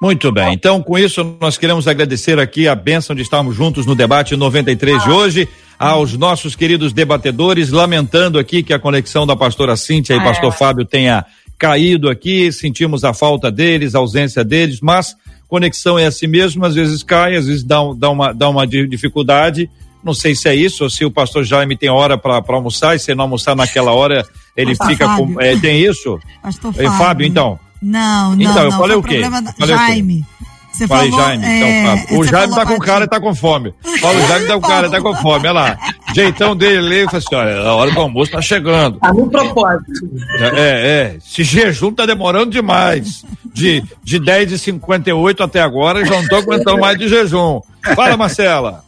[0.00, 0.54] Muito bem.
[0.54, 5.04] Então, com isso, nós queremos agradecer aqui a bênção de estarmos juntos no debate 93
[5.04, 5.48] de hoje,
[5.78, 10.52] aos nossos queridos debatedores, lamentando aqui que a conexão da pastora Cíntia e ah, pastor
[10.52, 10.56] é.
[10.56, 11.24] Fábio tenha
[11.62, 15.14] caído aqui, sentimos a falta deles, a ausência deles, mas
[15.46, 19.70] conexão é assim mesmo, às vezes cai, às vezes dá, dá, uma, dá uma dificuldade.
[20.02, 22.98] Não sei se é isso, ou se o pastor Jaime tem hora para almoçar, e
[22.98, 25.34] se não almoçar naquela hora, ele Pastor fica Fábio.
[25.34, 25.40] com.
[25.40, 26.18] É, tem isso?
[26.42, 26.90] Pastor Fábio.
[26.90, 27.60] Fábio, então.
[27.80, 28.50] Não, não.
[28.50, 29.22] Então, eu falei o quê?
[29.56, 30.26] Falei Jaime.
[30.72, 32.18] Você falei falou, Jaime, então, é, Fábio.
[32.18, 33.74] O Jaime tá com cara e tá com fome.
[34.00, 35.78] Fala, o Jaime tá com cara e tá com fome, olha lá.
[36.14, 38.98] Jeitão dele ali, fala assim, olha, a hora do almoço tá chegando.
[38.98, 40.10] Tá no propósito.
[40.38, 41.16] É, é.
[41.16, 43.24] Esse jejum tá demorando demais.
[43.52, 47.60] De, de 10 e 58 até agora, já não tô aguentando mais de jejum.
[47.94, 48.84] Fala, Marcela.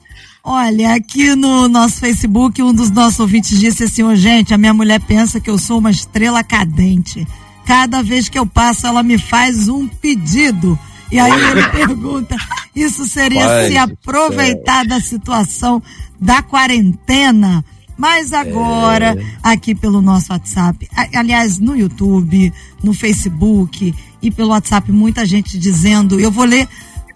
[0.47, 4.75] Olha, aqui no nosso Facebook, um dos nossos ouvintes disse assim: oh, gente, a minha
[4.75, 7.27] mulher pensa que eu sou uma estrela cadente.
[7.64, 10.79] Cada vez que eu passo, ela me faz um pedido.
[11.11, 12.37] E aí ele pergunta:
[12.75, 15.83] isso seria Pai se aproveitar da situação
[16.21, 17.65] da quarentena?
[17.97, 19.25] Mas agora, é.
[19.43, 22.53] aqui pelo nosso WhatsApp, aliás, no YouTube,
[22.83, 26.69] no Facebook e pelo WhatsApp, muita gente dizendo, eu vou ler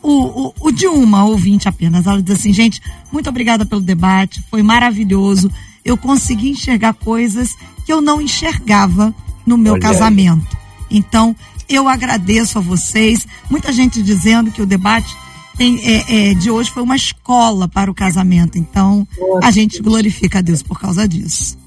[0.03, 2.07] o, o, o, de uma ouvinte apenas.
[2.07, 2.81] Ela diz assim, gente,
[3.11, 5.51] muito obrigada pelo debate, foi maravilhoso.
[5.85, 9.15] Eu consegui enxergar coisas que eu não enxergava
[9.45, 10.47] no meu Olha casamento.
[10.53, 10.99] Aí.
[10.99, 11.35] Então,
[11.69, 13.27] eu agradeço a vocês.
[13.51, 15.15] Muita gente dizendo que o debate
[15.57, 18.57] tem, é, é, de hoje foi uma escola para o casamento.
[18.57, 19.07] Então,
[19.43, 21.59] a gente glorifica a Deus por causa disso.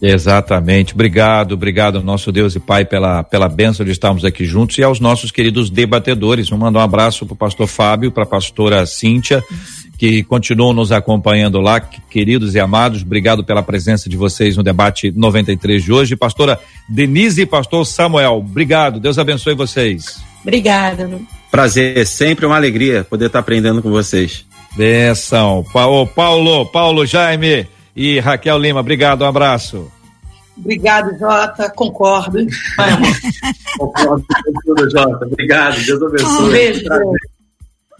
[0.00, 0.94] Exatamente.
[0.94, 4.98] Obrigado, obrigado, nosso Deus e Pai, pela, pela benção de estarmos aqui juntos e aos
[4.98, 6.48] nossos queridos debatedores.
[6.48, 9.44] Vamos mandar um abraço para o pastor Fábio, para a pastora Cíntia,
[10.00, 11.78] que continuam nos acompanhando lá.
[11.78, 16.16] Queridos e amados, obrigado pela presença de vocês no debate 93 de hoje.
[16.16, 18.98] Pastora Denise e pastor Samuel, obrigado.
[18.98, 20.18] Deus abençoe vocês.
[20.40, 21.06] Obrigada.
[21.50, 24.46] Prazer, sempre uma alegria poder estar aprendendo com vocês.
[24.74, 25.66] Benção.
[25.70, 28.80] Paulo, Paulo, Paulo Jaime e Raquel Lima.
[28.80, 29.92] Obrigado, um abraço.
[30.56, 31.68] Obrigado, Jota.
[31.76, 32.38] Concordo.
[33.76, 35.26] Concordo com tudo, Jota.
[35.26, 35.84] Obrigado.
[35.84, 36.42] Deus abençoe.
[36.42, 36.84] Um beijo.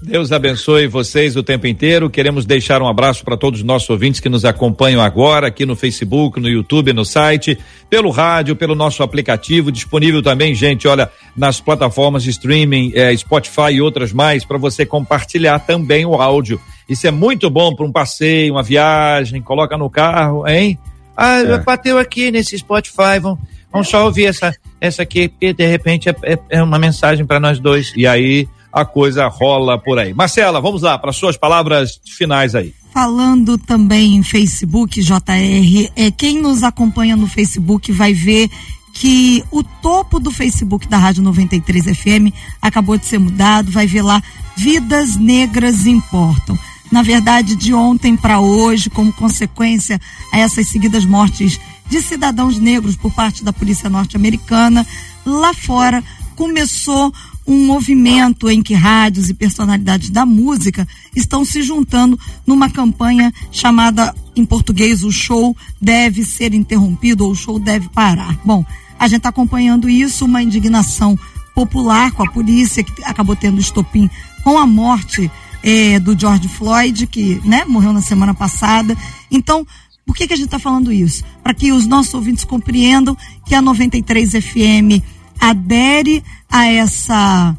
[0.03, 2.09] Deus abençoe vocês o tempo inteiro.
[2.09, 5.77] Queremos deixar um abraço para todos os nossos ouvintes que nos acompanham agora aqui no
[5.77, 7.59] Facebook, no YouTube, no site,
[7.91, 13.73] pelo rádio, pelo nosso aplicativo, disponível também, gente, olha, nas plataformas de streaming, eh, Spotify
[13.73, 16.59] e outras mais, para você compartilhar também o áudio.
[16.89, 20.79] Isso é muito bom para um passeio, uma viagem, coloca no carro, hein?
[21.15, 21.59] Ah, é.
[21.59, 23.39] bateu aqui nesse Spotify, vamos,
[23.71, 27.39] vamos só ouvir essa, essa aqui, porque de repente é, é, é uma mensagem para
[27.39, 27.93] nós dois.
[27.95, 30.15] E aí a coisa rola por aí.
[30.15, 32.75] Marcela, vamos lá para suas palavras finais aí.
[32.93, 38.51] Falando também em Facebook, JR, é, quem nos acompanha no Facebook vai ver
[38.93, 44.03] que o topo do Facebook da Rádio 93 FM acabou de ser mudado, vai ver
[44.03, 44.23] lá
[44.57, 46.59] Vidas Negras Importam.
[46.91, 50.01] Na verdade, de ontem para hoje, como consequência
[50.33, 54.85] a essas seguidas mortes de cidadãos negros por parte da polícia norte-americana,
[55.25, 56.03] lá fora
[56.35, 57.13] começou
[57.47, 64.15] um movimento em que rádios e personalidades da música estão se juntando numa campanha chamada,
[64.37, 68.39] em português, o show deve ser interrompido ou o show deve parar.
[68.45, 68.65] Bom,
[68.99, 71.19] a gente está acompanhando isso, uma indignação
[71.55, 74.09] popular com a polícia, que acabou tendo estopim
[74.45, 75.31] com a morte
[75.63, 78.97] eh, do George Floyd, que né, morreu na semana passada.
[79.31, 79.67] Então,
[80.07, 81.25] por que, que a gente está falando isso?
[81.43, 85.03] Para que os nossos ouvintes compreendam que a 93 FM
[85.39, 87.57] adere a essa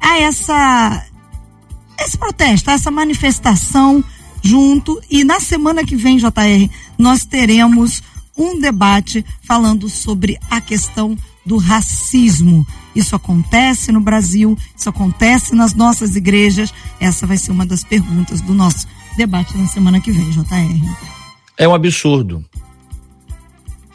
[0.00, 1.06] a essa
[1.98, 4.02] esse protesto, a essa manifestação
[4.42, 8.02] junto e na semana que vem, JR, nós teremos
[8.36, 12.66] um debate falando sobre a questão do racismo.
[12.94, 16.72] Isso acontece no Brasil, isso acontece nas nossas igrejas.
[16.98, 18.86] Essa vai ser uma das perguntas do nosso
[19.16, 20.96] debate na semana que vem, JR.
[21.56, 22.44] É um absurdo.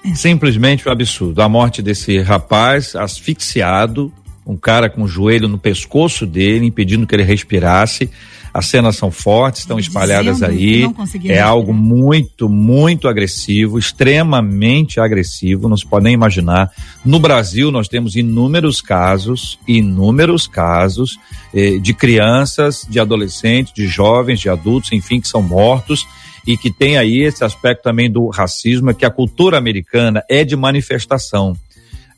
[0.04, 0.14] É.
[0.14, 1.42] Simplesmente um absurdo.
[1.42, 4.14] A morte desse rapaz asfixiado,
[4.46, 8.10] um cara com o joelho no pescoço dele, impedindo que ele respirasse.
[8.54, 10.88] As cenas são fortes, estão espalhadas aí.
[11.26, 16.72] É algo muito, muito agressivo, extremamente agressivo, não se pode nem imaginar.
[17.04, 21.20] No Brasil, nós temos inúmeros casos, inúmeros casos
[21.54, 26.08] eh, de crianças, de adolescentes, de jovens, de adultos, enfim, que são mortos
[26.48, 30.44] e que tem aí esse aspecto também do racismo, é que a cultura americana é
[30.46, 31.58] de manifestação.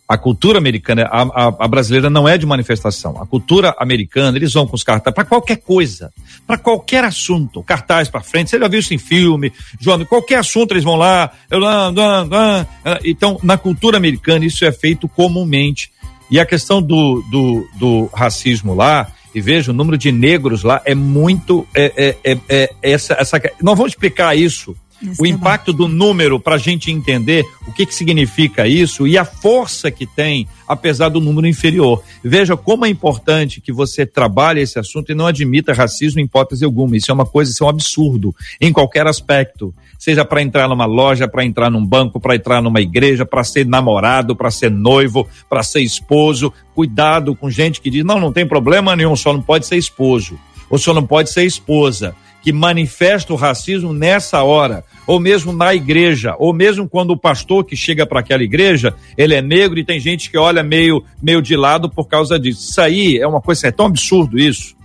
[0.07, 3.21] A cultura americana, a, a, a, brasileira não é de manifestação.
[3.21, 6.13] A cultura americana, eles vão com os cartazes para qualquer coisa,
[6.45, 8.49] para qualquer assunto, cartaz para frente.
[8.49, 9.51] Você já viu isso em filme,
[9.81, 10.05] João?
[10.05, 11.29] Qualquer assunto eles vão lá.
[13.03, 15.91] Então, na cultura americana, isso é feito comumente.
[16.31, 20.81] E a questão do, do, do racismo lá, e veja, o número de negros lá
[20.85, 21.67] é muito.
[21.75, 24.73] É, é, é, é essa, essa, nós vamos explicar isso
[25.19, 29.23] o impacto do número para a gente entender o que, que significa isso e a
[29.23, 32.03] força que tem, apesar do número inferior.
[32.23, 36.65] Veja como é importante que você trabalhe esse assunto e não admita racismo em hipótese
[36.65, 36.97] alguma.
[36.97, 39.73] Isso é uma coisa, isso é um absurdo em qualquer aspecto.
[39.99, 43.65] Seja para entrar numa loja, para entrar num banco, para entrar numa igreja, para ser
[43.65, 46.51] namorado, para ser noivo, para ser esposo.
[46.73, 50.39] Cuidado com gente que diz: não, não tem problema nenhum, só não pode ser esposo.
[50.69, 55.73] Ou só não pode ser esposa que manifesta o racismo nessa hora, ou mesmo na
[55.73, 59.83] igreja, ou mesmo quando o pastor que chega para aquela igreja, ele é negro e
[59.83, 62.69] tem gente que olha meio, meio de lado por causa disso.
[62.69, 64.75] Isso aí é uma coisa, é tão absurdo isso,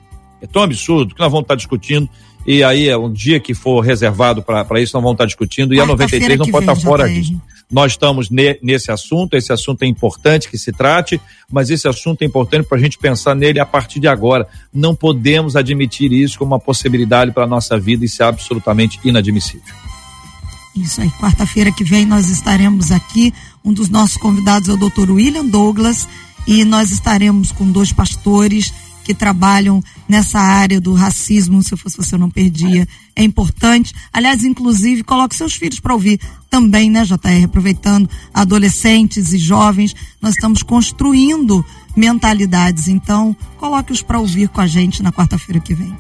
[0.40, 2.08] é tão absurdo que nós vamos estar discutindo
[2.46, 5.80] e aí é um dia que for reservado para isso nós vamos estar discutindo e
[5.80, 7.40] a 93 não pode estar fora disso.
[7.72, 11.18] Nós estamos ne, nesse assunto, esse assunto é importante que se trate,
[11.50, 14.46] mas esse assunto é importante para a gente pensar nele a partir de agora.
[14.72, 19.74] Não podemos admitir isso como uma possibilidade para a nossa vida, isso é absolutamente inadmissível.
[20.76, 23.32] Isso aí, quarta-feira que vem nós estaremos aqui.
[23.64, 26.06] Um dos nossos convidados é o doutor William Douglas
[26.46, 28.72] e nós estaremos com dois pastores
[29.04, 33.94] que trabalham nessa área do racismo, se eu fosse você eu não perdia, é importante.
[34.12, 40.34] Aliás, inclusive, coloque seus filhos para ouvir também, né, JR, aproveitando adolescentes e jovens, nós
[40.34, 41.64] estamos construindo
[41.96, 45.96] mentalidades, então coloque-os para ouvir com a gente na quarta-feira que vem.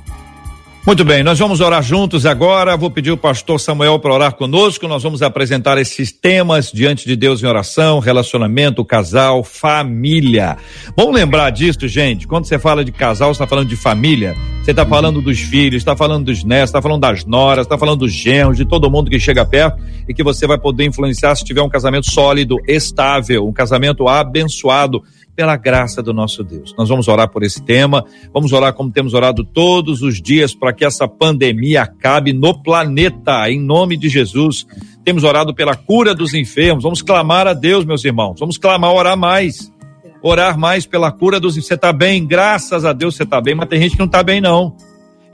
[0.84, 2.76] Muito bem, nós vamos orar juntos agora.
[2.76, 4.88] Vou pedir o pastor Samuel para orar conosco.
[4.88, 10.56] Nós vamos apresentar esses temas diante de Deus em oração: relacionamento, casal, família.
[10.96, 12.26] Vamos lembrar disso, gente.
[12.26, 14.34] Quando você fala de casal, você está falando de família.
[14.60, 18.00] Você está falando dos filhos, está falando dos netos, está falando das noras, está falando
[18.00, 21.44] dos genros, de todo mundo que chega perto e que você vai poder influenciar se
[21.44, 25.02] tiver um casamento sólido, estável, um casamento abençoado
[25.42, 26.72] pela graça do nosso Deus.
[26.78, 30.72] Nós vamos orar por esse tema, vamos orar como temos orado todos os dias para
[30.72, 34.64] que essa pandemia acabe no planeta, em nome de Jesus.
[35.04, 39.16] Temos orado pela cura dos enfermos, vamos clamar a Deus, meus irmãos, vamos clamar, orar
[39.16, 39.68] mais.
[40.22, 41.66] Orar mais pela cura dos enfermos.
[41.66, 44.22] Você está bem, graças a Deus você está bem, mas tem gente que não está
[44.22, 44.76] bem, não.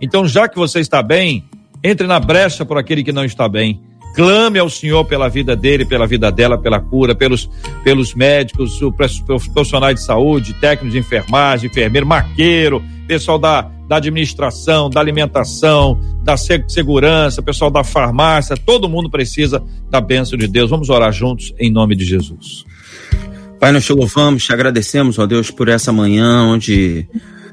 [0.01, 1.45] Então, já que você está bem,
[1.85, 3.79] entre na brecha por aquele que não está bem
[4.15, 7.49] clame ao Senhor pela vida dele, pela vida dela, pela cura, pelos,
[7.85, 14.91] pelos médicos, pelos profissionais de saúde, técnicos de enfermagem, enfermeiro, maqueiro, pessoal da, da administração,
[14.91, 20.69] da alimentação, da segurança, pessoal da farmácia, todo mundo precisa da bênção de Deus.
[20.69, 22.67] Vamos orar juntos em nome de Jesus.
[23.59, 27.09] Pai, nós te louvamos, te agradecemos, ó Deus, por essa manhã onde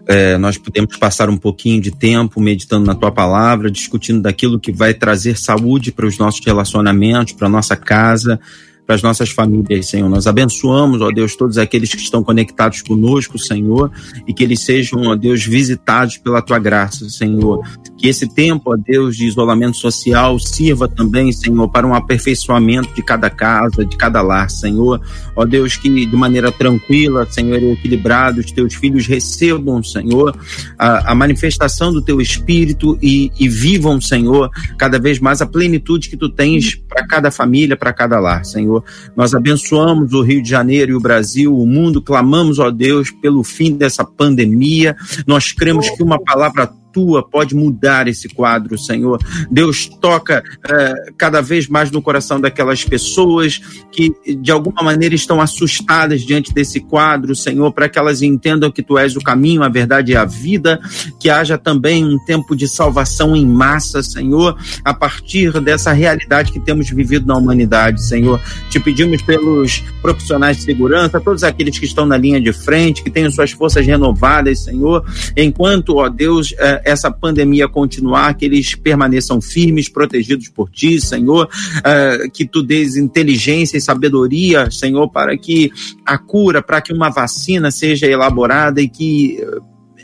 [0.07, 4.71] é, nós podemos passar um pouquinho de tempo meditando na tua palavra, discutindo daquilo que
[4.71, 8.39] vai trazer saúde para os nossos relacionamentos, para nossa casa,
[8.85, 10.09] para as nossas famílias, Senhor.
[10.09, 13.91] Nós abençoamos, ó Deus, todos aqueles que estão conectados conosco, Senhor,
[14.27, 17.65] e que eles sejam, ó Deus, visitados pela tua graça, Senhor.
[17.97, 23.01] Que esse tempo, ó Deus, de isolamento social sirva também, Senhor, para um aperfeiçoamento de
[23.01, 25.01] cada casa, de cada lar, Senhor.
[25.35, 30.37] Ó Deus, que de maneira tranquila, Senhor, e equilibrada, os teus filhos recebam, Senhor,
[30.77, 36.09] a, a manifestação do teu Espírito e, e vivam, Senhor, cada vez mais a plenitude
[36.09, 38.74] que tu tens para cada família, para cada lar, Senhor.
[39.15, 43.43] Nós abençoamos o Rio de Janeiro e o Brasil, o mundo, clamamos, ó Deus, pelo
[43.43, 44.95] fim dessa pandemia.
[45.27, 49.19] Nós cremos que uma palavra tua pode mudar esse quadro, Senhor.
[49.51, 53.59] Deus toca uh, cada vez mais no coração daquelas pessoas
[53.91, 58.81] que de alguma maneira estão assustadas diante desse quadro, Senhor, para que elas entendam que
[58.81, 60.79] tu és o caminho, a verdade e a vida,
[61.19, 66.61] que haja também um tempo de salvação em massa, Senhor, a partir dessa realidade que
[66.61, 68.39] temos vivido na humanidade, Senhor.
[68.69, 73.09] Te pedimos pelos profissionais de segurança, todos aqueles que estão na linha de frente, que
[73.09, 75.03] tenham suas forças renovadas, Senhor,
[75.35, 81.45] enquanto, ó Deus, uh, essa pandemia continuar, que eles permaneçam firmes, protegidos por ti, Senhor,
[81.47, 85.71] uh, que tu dês inteligência e sabedoria, Senhor, para que
[86.05, 89.39] a cura, para que uma vacina seja elaborada e que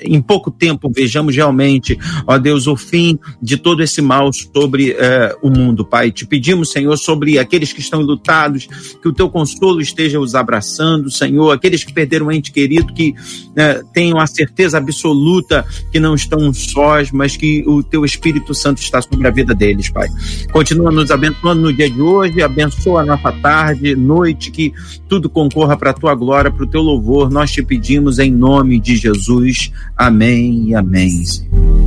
[0.03, 5.35] em pouco tempo vejamos realmente, ó Deus, o fim de todo esse mal sobre eh,
[5.41, 6.11] o mundo, Pai.
[6.11, 8.67] Te pedimos, Senhor, sobre aqueles que estão lutados,
[9.01, 13.13] que o teu consolo esteja os abraçando, Senhor, aqueles que perderam um ente querido, que
[13.55, 18.81] eh, tenham a certeza absoluta que não estão sós, mas que o teu Espírito Santo
[18.81, 20.07] está sobre a vida deles, Pai.
[20.51, 24.73] Continua nos abençoando no dia de hoje, abençoa a nossa tarde, noite, que
[25.07, 27.29] tudo concorra para a tua glória, para o teu louvor.
[27.29, 29.71] Nós te pedimos em nome de Jesus.
[30.01, 31.21] Amém e amém.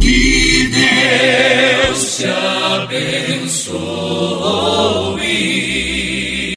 [0.00, 3.74] Que Deus te abençoe.